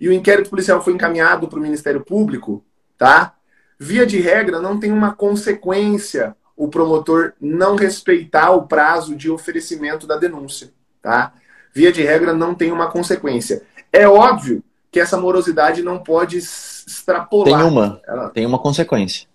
[0.00, 2.64] e o inquérito policial foi encaminhado para o Ministério Público,
[2.98, 3.34] tá?
[3.78, 10.06] Via de regra, não tem uma consequência o promotor não respeitar o prazo de oferecimento
[10.06, 10.72] da denúncia,
[11.02, 11.32] tá?
[11.72, 13.62] Via de regra, não tem uma consequência.
[13.92, 17.60] É óbvio que essa morosidade não pode extrapolar.
[17.60, 18.30] Tem uma, ela...
[18.30, 19.26] tem uma consequência.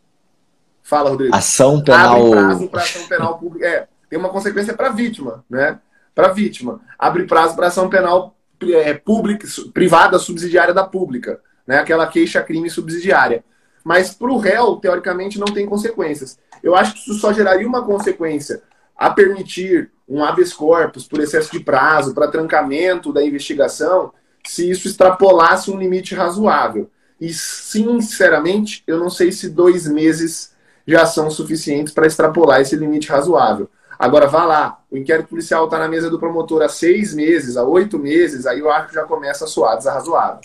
[0.81, 1.35] Fala, Rodrigo.
[1.35, 2.15] Ação penal.
[2.15, 3.67] Abre prazo para ação penal pública.
[3.67, 5.79] É, tem uma consequência para a vítima, né?
[6.15, 6.79] Para a vítima.
[6.97, 8.35] Abre prazo para ação penal
[8.73, 11.79] é, pública, privada subsidiária da pública, né?
[11.79, 13.43] Aquela queixa-crime subsidiária.
[13.83, 16.37] Mas para o réu, teoricamente, não tem consequências.
[16.61, 18.61] Eu acho que isso só geraria uma consequência
[18.95, 24.11] a permitir um habeas corpus por excesso de prazo, para trancamento da investigação,
[24.45, 26.89] se isso extrapolasse um limite razoável.
[27.19, 30.53] E, sinceramente, eu não sei se dois meses
[30.85, 33.69] já são suficientes para extrapolar esse limite razoável.
[33.97, 37.63] Agora, vá lá, o inquérito policial está na mesa do promotor há seis meses, há
[37.63, 40.39] oito meses, aí eu acho que já começa a soar desarrazoável.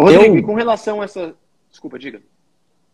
[0.00, 0.42] Rodrigo, eu...
[0.42, 1.34] com relação a essa.
[1.74, 2.22] Desculpa, diga.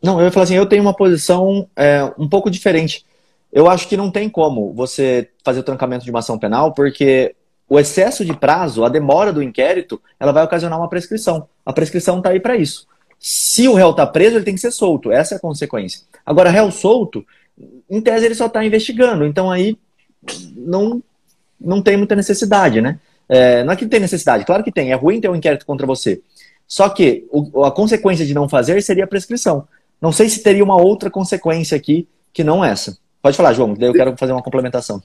[0.03, 3.05] Não, eu ia falar assim, eu tenho uma posição é, um pouco diferente.
[3.53, 7.37] Eu acho que não tem como você fazer o trancamento de uma ação penal, porque
[7.69, 11.47] o excesso de prazo, a demora do inquérito, ela vai ocasionar uma prescrição.
[11.65, 12.87] A prescrição está aí para isso.
[13.19, 15.13] Se o réu está preso, ele tem que ser solto.
[15.13, 16.01] Essa é a consequência.
[16.25, 17.23] Agora, réu solto,
[17.91, 19.27] em tese, ele só está investigando.
[19.27, 19.77] Então, aí
[20.57, 21.03] não,
[21.61, 22.99] não tem muita necessidade, né?
[23.29, 24.91] É, não é que tem necessidade, claro que tem.
[24.91, 26.23] É ruim ter um inquérito contra você.
[26.71, 29.67] Só que o, a consequência de não fazer seria a prescrição.
[30.01, 32.97] Não sei se teria uma outra consequência aqui que não essa.
[33.21, 35.03] Pode falar, João, daí eu quero fazer uma complementação.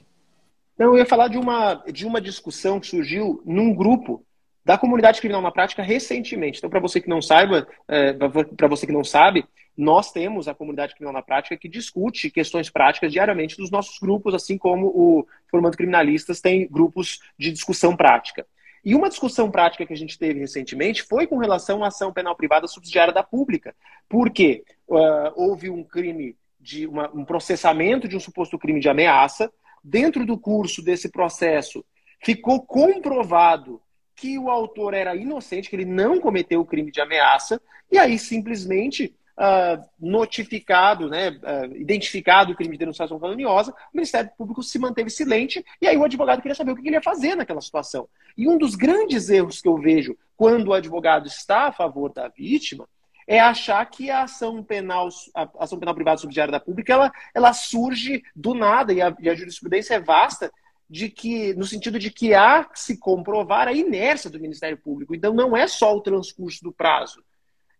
[0.77, 4.23] Não, eu ia falar de uma, de uma discussão que surgiu num grupo
[4.63, 6.59] da comunidade criminal na prática recentemente.
[6.59, 9.43] Então, para você que não saiba, é, para você que não sabe,
[9.75, 14.35] nós temos a comunidade criminal na prática que discute questões práticas diariamente dos nossos grupos,
[14.35, 18.45] assim como o Formando Criminalistas tem grupos de discussão prática.
[18.85, 22.35] E uma discussão prática que a gente teve recentemente foi com relação à ação penal
[22.35, 23.75] privada subsidiária da pública.
[24.07, 24.63] Por quê?
[24.87, 29.51] Uh, houve um crime de uma, um processamento de um suposto crime de ameaça.
[29.83, 31.83] Dentro do curso desse processo,
[32.23, 33.81] ficou comprovado
[34.15, 37.59] que o autor era inocente, que ele não cometeu o crime de ameaça,
[37.91, 44.31] e aí simplesmente uh, notificado, né, uh, identificado o crime de denunciação caluniosa, o Ministério
[44.37, 47.35] Público se manteve silente, e aí o advogado queria saber o que ele ia fazer
[47.35, 48.07] naquela situação.
[48.37, 52.27] E um dos grandes erros que eu vejo quando o advogado está a favor da
[52.27, 52.87] vítima
[53.27, 57.53] é achar que a ação penal, a ação penal privada subsidiária da pública, ela, ela
[57.53, 60.51] surge do nada e a, e a jurisprudência é vasta
[60.87, 65.15] de que no sentido de que há que se comprovar a inércia do Ministério Público.
[65.15, 67.23] Então não é só o transcurso do prazo,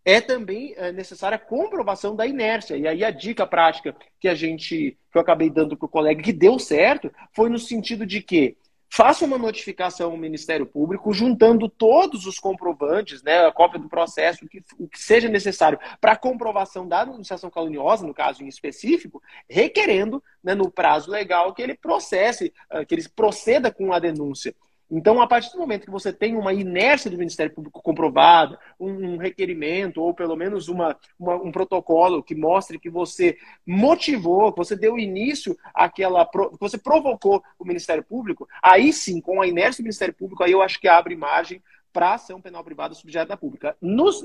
[0.06, 2.78] é também é, necessária a comprovação da inércia.
[2.78, 6.22] E aí a dica prática que a gente que eu acabei dando para o colega
[6.22, 8.56] que deu certo foi no sentido de que
[8.90, 14.46] faça uma notificação ao Ministério Público, juntando todos os comprovantes, né, a cópia do processo,
[14.46, 19.22] o que, o que seja necessário para comprovação da denunciação caluniosa, no caso em específico,
[19.50, 24.56] requerendo, né, no prazo legal, que ele processe, ah, que ele proceda com a denúncia.
[24.90, 29.18] Então, a partir do momento que você tem uma inércia do Ministério Público comprovada, um,
[29.18, 34.76] requerimento, ou pelo menos uma, uma, um protocolo que mostre que você motivou, que você
[34.76, 36.26] deu início àquela.
[36.26, 40.52] que você provocou o Ministério Público, aí sim, com a inércia do Ministério Público, aí
[40.52, 41.62] eu acho que abre margem
[41.92, 43.76] para ação penal privada subjeta da pública.
[43.82, 44.22] Nos,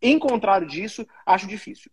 [0.00, 1.90] em contrário disso, acho difícil.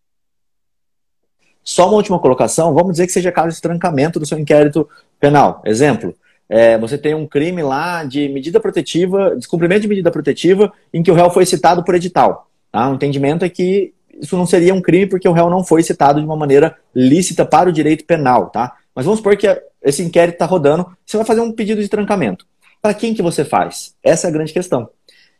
[1.63, 4.88] Só uma última colocação, vamos dizer que seja caso de trancamento do seu inquérito
[5.20, 5.63] penal.
[5.66, 6.16] Exemplo,
[6.47, 11.11] é, você tem um crime lá de medida protetiva, descumprimento de medida protetiva, em que
[11.11, 12.49] o réu foi citado por edital.
[12.71, 12.89] Tá?
[12.89, 16.19] O entendimento é que isso não seria um crime porque o réu não foi citado
[16.19, 18.49] de uma maneira lícita para o direito penal.
[18.49, 18.73] Tá?
[18.93, 19.47] Mas vamos supor que
[19.83, 22.45] esse inquérito está rodando, você vai fazer um pedido de trancamento.
[22.81, 23.95] Para quem que você faz?
[24.03, 24.89] Essa é a grande questão.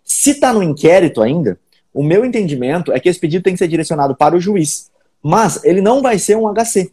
[0.03, 1.59] Se está no inquérito ainda,
[1.93, 4.91] o meu entendimento é que esse pedido tem que ser direcionado para o juiz.
[5.21, 6.91] Mas ele não vai ser um HC.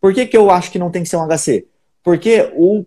[0.00, 1.66] Por que, que eu acho que não tem que ser um HC?
[2.02, 2.84] Porque o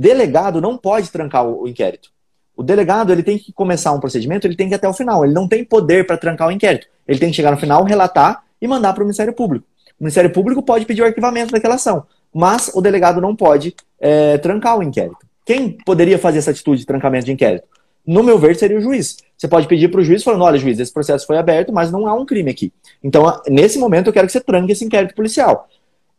[0.00, 2.10] delegado não pode trancar o, inquérito.
[2.56, 5.24] O delegado ele tem que começar um procedimento, ele tem que ir até o final.
[5.24, 6.86] Ele não tem poder para trancar o inquérito.
[7.06, 9.66] Ele tem que chegar no final, relatar e mandar para o Ministério Público.
[9.98, 14.38] O Ministério Público pode pedir o arquivamento daquela ação, mas o delegado não pode é,
[14.38, 15.18] trancar o inquérito.
[15.44, 17.66] Quem poderia fazer essa atitude de trancamento de inquérito?
[18.06, 19.18] No meu ver, seria o juiz.
[19.36, 22.06] Você pode pedir para o juiz falando: olha, juiz, esse processo foi aberto, mas não
[22.06, 22.72] há um crime aqui.
[23.02, 25.68] Então, nesse momento, eu quero que você tranque esse inquérito policial.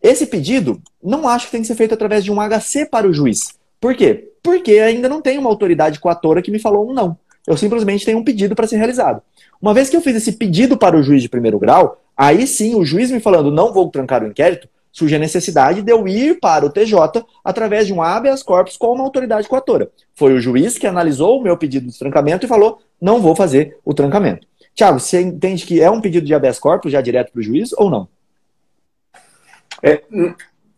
[0.01, 3.13] Esse pedido, não acho que tem que ser feito através de um HC para o
[3.13, 3.59] juiz.
[3.81, 4.31] Por quê?
[4.43, 7.17] Porque ainda não tem uma autoridade coatora que me falou um não.
[7.47, 9.23] Eu simplesmente tenho um pedido para ser realizado.
[9.59, 12.75] Uma vez que eu fiz esse pedido para o juiz de primeiro grau, aí sim
[12.75, 16.39] o juiz me falando não vou trancar o inquérito, surge a necessidade de eu ir
[16.39, 19.89] para o TJ através de um habeas corpus com uma autoridade coatora.
[20.13, 23.79] Foi o juiz que analisou o meu pedido de trancamento e falou não vou fazer
[23.83, 24.45] o trancamento.
[24.75, 27.73] Tiago, você entende que é um pedido de habeas corpus já direto para o juiz
[27.73, 28.07] ou não?
[29.81, 30.03] É,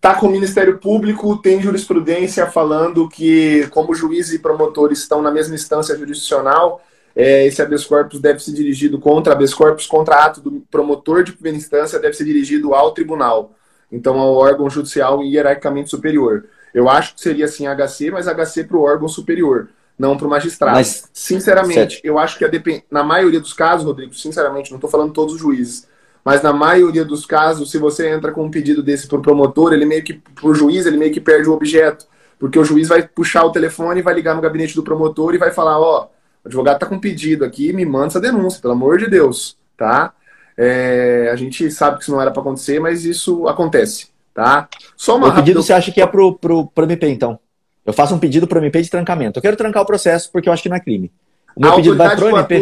[0.03, 5.31] tá com o Ministério Público, tem jurisprudência falando que, como juiz e promotor estão na
[5.31, 6.83] mesma instância jurisdicional,
[7.15, 11.31] é, esse habeas corpus deve ser dirigido contra habeas corpus contra ato do promotor de
[11.31, 13.55] primeira instância deve ser dirigido ao tribunal,
[13.89, 16.47] então ao órgão judicial hierarquicamente superior.
[16.73, 20.29] Eu acho que seria assim HC, mas HC para o órgão superior, não para o
[20.29, 20.75] magistrado.
[20.75, 22.05] Mas, sinceramente, certo.
[22.05, 22.83] eu acho que depend...
[22.91, 25.87] na maioria dos casos, Rodrigo, sinceramente, não estou falando todos os juízes,
[26.23, 29.73] mas na maioria dos casos, se você entra com um pedido desse para o promotor,
[29.73, 32.05] ele meio que, para o juiz, ele meio que perde o objeto.
[32.39, 35.51] Porque o juiz vai puxar o telefone, vai ligar no gabinete do promotor e vai
[35.51, 36.13] falar, ó, oh,
[36.43, 39.57] o advogado está com um pedido aqui, me manda essa denúncia, pelo amor de Deus,
[39.77, 40.13] tá?
[40.57, 44.67] É, a gente sabe que isso não era para acontecer, mas isso acontece, tá?
[44.95, 45.61] Só uma o pedido rápida...
[45.61, 47.39] você acha que é pro, pro, pro MP, então?
[47.85, 49.39] Eu faço um pedido pro MP de trancamento.
[49.39, 51.11] Eu quero trancar o processo porque eu acho que não é crime.
[51.55, 52.61] O meu a pedido vai pro MP.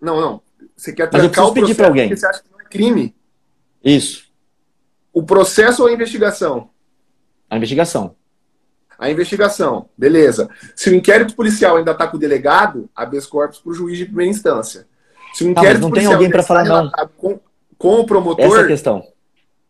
[0.00, 0.40] Não, não.
[0.76, 2.14] Você quer trancar mas eu preciso pedir para alguém.
[2.14, 3.14] você acha que não crime?
[3.82, 4.28] Isso.
[5.12, 6.70] O processo ou a investigação?
[7.48, 8.14] A investigação.
[8.98, 10.50] A investigação, beleza.
[10.74, 14.06] Se o inquérito policial ainda está com o delegado, habeas corpus para o juiz de
[14.06, 14.88] primeira instância.
[15.34, 16.90] Se o inquérito não, não tem alguém para falar não.
[17.16, 17.38] Com,
[17.76, 18.44] com o promotor.
[18.44, 19.02] Essa é a questão.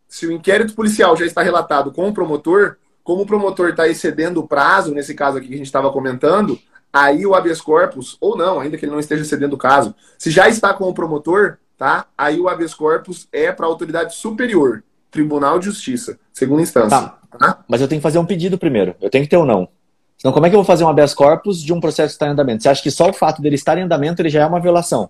[0.07, 4.39] Se o inquérito policial já está relatado com o promotor, como o promotor está excedendo
[4.39, 6.59] o prazo, nesse caso aqui que a gente estava comentando,
[6.91, 10.31] aí o habeas corpus, ou não, ainda que ele não esteja excedendo o caso, se
[10.31, 12.05] já está com o promotor, tá?
[12.17, 16.99] Aí o habeas corpus é para a autoridade superior, Tribunal de Justiça, segunda instância.
[16.99, 17.19] Tá.
[17.39, 17.63] Tá?
[17.67, 18.95] Mas eu tenho que fazer um pedido primeiro.
[19.01, 19.69] Eu tenho que ter ou não.
[20.17, 22.27] Senão, como é que eu vou fazer um habeas corpus de um processo que está
[22.27, 22.61] em andamento?
[22.61, 25.09] Você acha que só o fato dele estar em andamento ele já é uma violação?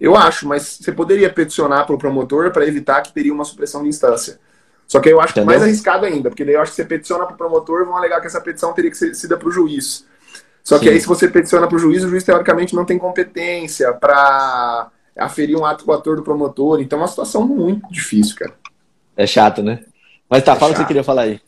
[0.00, 3.82] Eu acho, mas você poderia peticionar para o promotor para evitar que teria uma supressão
[3.82, 4.40] de instância.
[4.88, 5.46] Só que eu acho Entendeu?
[5.46, 8.20] mais arriscado ainda, porque daí eu acho que você peticiona para o promotor, vão alegar
[8.20, 10.04] que essa petição teria que ser decidida para o juiz.
[10.64, 10.84] Só Sim.
[10.84, 14.90] que aí, se você peticiona para o juiz, o juiz teoricamente não tem competência para
[15.20, 16.80] aferir um ato coator do promotor.
[16.80, 18.54] Então é uma situação muito difícil, cara.
[19.16, 19.84] É chato, né?
[20.28, 21.40] Mas tá, é fala o que você queria falar aí.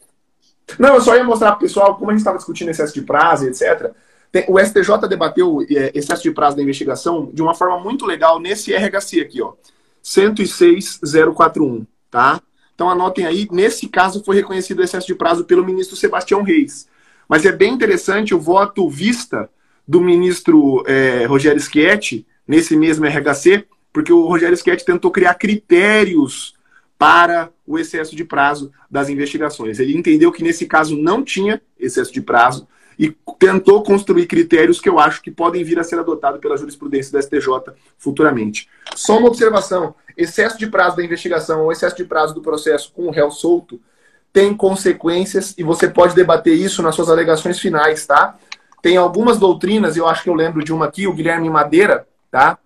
[0.79, 3.47] Não, eu só ia mostrar pro pessoal, como a gente estava discutindo excesso de prazo,
[3.47, 3.93] etc.
[4.49, 8.73] O STJ debateu é, excesso de prazo da investigação de uma forma muito legal nesse
[8.75, 9.53] RHC aqui, ó.
[10.03, 12.41] 106041, tá?
[12.75, 16.89] Então anotem aí, nesse caso foi reconhecido o excesso de prazo pelo ministro Sebastião Reis.
[17.29, 19.49] Mas é bem interessante o voto vista
[19.87, 26.55] do ministro é, Rogério Schietti nesse mesmo RHC, porque o Rogério Schietti tentou criar critérios
[26.99, 29.81] para o excesso de prazo das investigações.
[29.81, 34.89] Ele entendeu que nesse caso não tinha excesso de prazo e tentou construir critérios que
[34.89, 38.69] eu acho que podem vir a ser adotados pela jurisprudência da STJ futuramente.
[38.95, 43.07] Só uma observação: excesso de prazo da investigação ou excesso de prazo do processo com
[43.07, 43.81] o réu solto
[44.31, 48.37] tem consequências e você pode debater isso nas suas alegações finais, tá?
[48.83, 52.59] Tem algumas doutrinas, eu acho que eu lembro de uma aqui, o Guilherme Madeira, tá?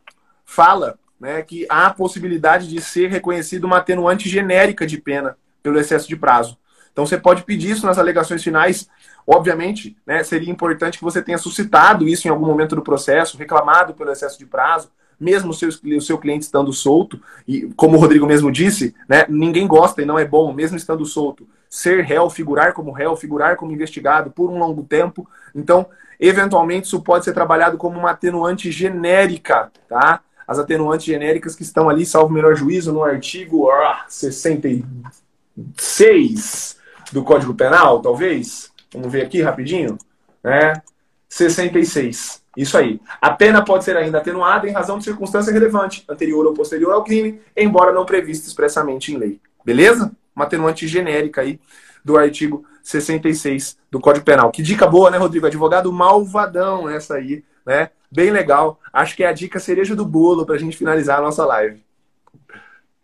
[0.44, 5.78] Fala né, que há a possibilidade de ser reconhecido uma atenuante genérica de pena pelo
[5.78, 6.56] excesso de prazo.
[6.92, 8.88] Então você pode pedir isso nas alegações finais.
[9.26, 13.92] Obviamente, né, seria importante que você tenha suscitado isso em algum momento do processo, reclamado
[13.92, 17.20] pelo excesso de prazo, mesmo o seu, o seu cliente estando solto.
[17.46, 21.04] E como o Rodrigo mesmo disse, né, ninguém gosta e não é bom, mesmo estando
[21.04, 25.28] solto, ser réu, figurar como réu, figurar como investigado por um longo tempo.
[25.54, 25.86] Então,
[26.20, 30.20] eventualmente, isso pode ser trabalhado como uma atenuante genérica, tá?
[30.46, 33.68] as atenuantes genéricas que estão ali, salvo melhor juízo, no artigo
[34.08, 36.76] 66
[37.12, 38.70] do Código Penal, talvez.
[38.92, 39.98] Vamos ver aqui rapidinho.
[40.42, 40.80] Né?
[41.28, 42.42] 66.
[42.56, 43.00] Isso aí.
[43.20, 47.04] A pena pode ser ainda atenuada em razão de circunstância relevante, anterior ou posterior ao
[47.04, 49.40] crime, embora não prevista expressamente em lei.
[49.64, 50.10] Beleza?
[50.34, 51.60] Uma atenuante genérica aí
[52.04, 54.50] do artigo 66 do Código Penal.
[54.50, 55.46] Que dica boa, né, Rodrigo?
[55.46, 57.90] Advogado malvadão essa aí, né?
[58.10, 58.78] Bem legal.
[58.92, 61.84] Acho que é a dica cereja do bolo para a gente finalizar a nossa live.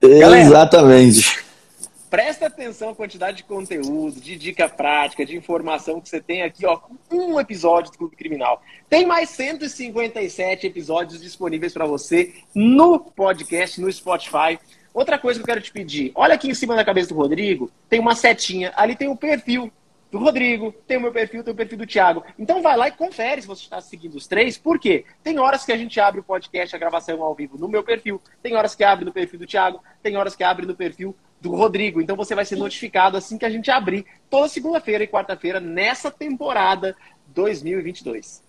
[0.01, 1.42] Galera, Exatamente.
[2.13, 6.67] Presta atenção à quantidade de conteúdo, de dica prática, de informação que você tem aqui,
[6.67, 6.77] ó,
[7.09, 8.61] com um episódio do Clube Criminal.
[8.87, 14.61] Tem mais 157 episódios disponíveis para você no podcast, no Spotify.
[14.93, 17.71] Outra coisa que eu quero te pedir, olha aqui em cima da cabeça do Rodrigo,
[17.89, 19.73] tem uma setinha, ali tem o perfil
[20.11, 22.23] do Rodrigo, tem o meu perfil, tem o perfil do Thiago.
[22.39, 24.59] Então vai lá e confere se você está seguindo os três.
[24.59, 25.07] Por quê?
[25.23, 28.21] Tem horas que a gente abre o podcast, a gravação ao vivo no meu perfil,
[28.43, 31.51] tem horas que abre no perfil do Thiago, tem horas que abre no perfil do
[31.57, 32.01] Rodrigo.
[32.01, 36.11] Então você vai ser notificado assim que a gente abrir toda segunda-feira e quarta-feira nessa
[36.11, 36.97] temporada
[37.35, 38.41] 2022.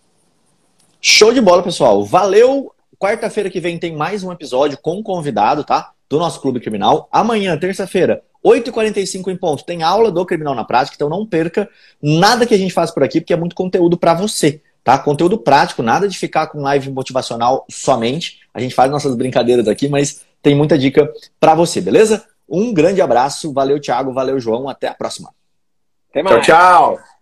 [1.02, 2.06] Show de bola, pessoal.
[2.06, 2.72] Valeu.
[3.00, 5.91] Quarta-feira que vem tem mais um episódio com um convidado, tá?
[6.08, 7.10] Do nosso Clube Criminal.
[7.12, 11.68] Amanhã, terça-feira, 8h45 em ponto, tem aula do Criminal na Prática, então não perca
[12.02, 14.98] nada que a gente faz por aqui, porque é muito conteúdo para você, tá?
[14.98, 18.39] Conteúdo prático, nada de ficar com live motivacional somente.
[18.54, 22.24] A gente faz nossas brincadeiras aqui, mas tem muita dica para você, beleza?
[22.48, 25.34] Um grande abraço, valeu Thiago, valeu João, até a próxima.
[26.10, 26.46] Até mais.
[26.46, 27.12] Tchau, tchau.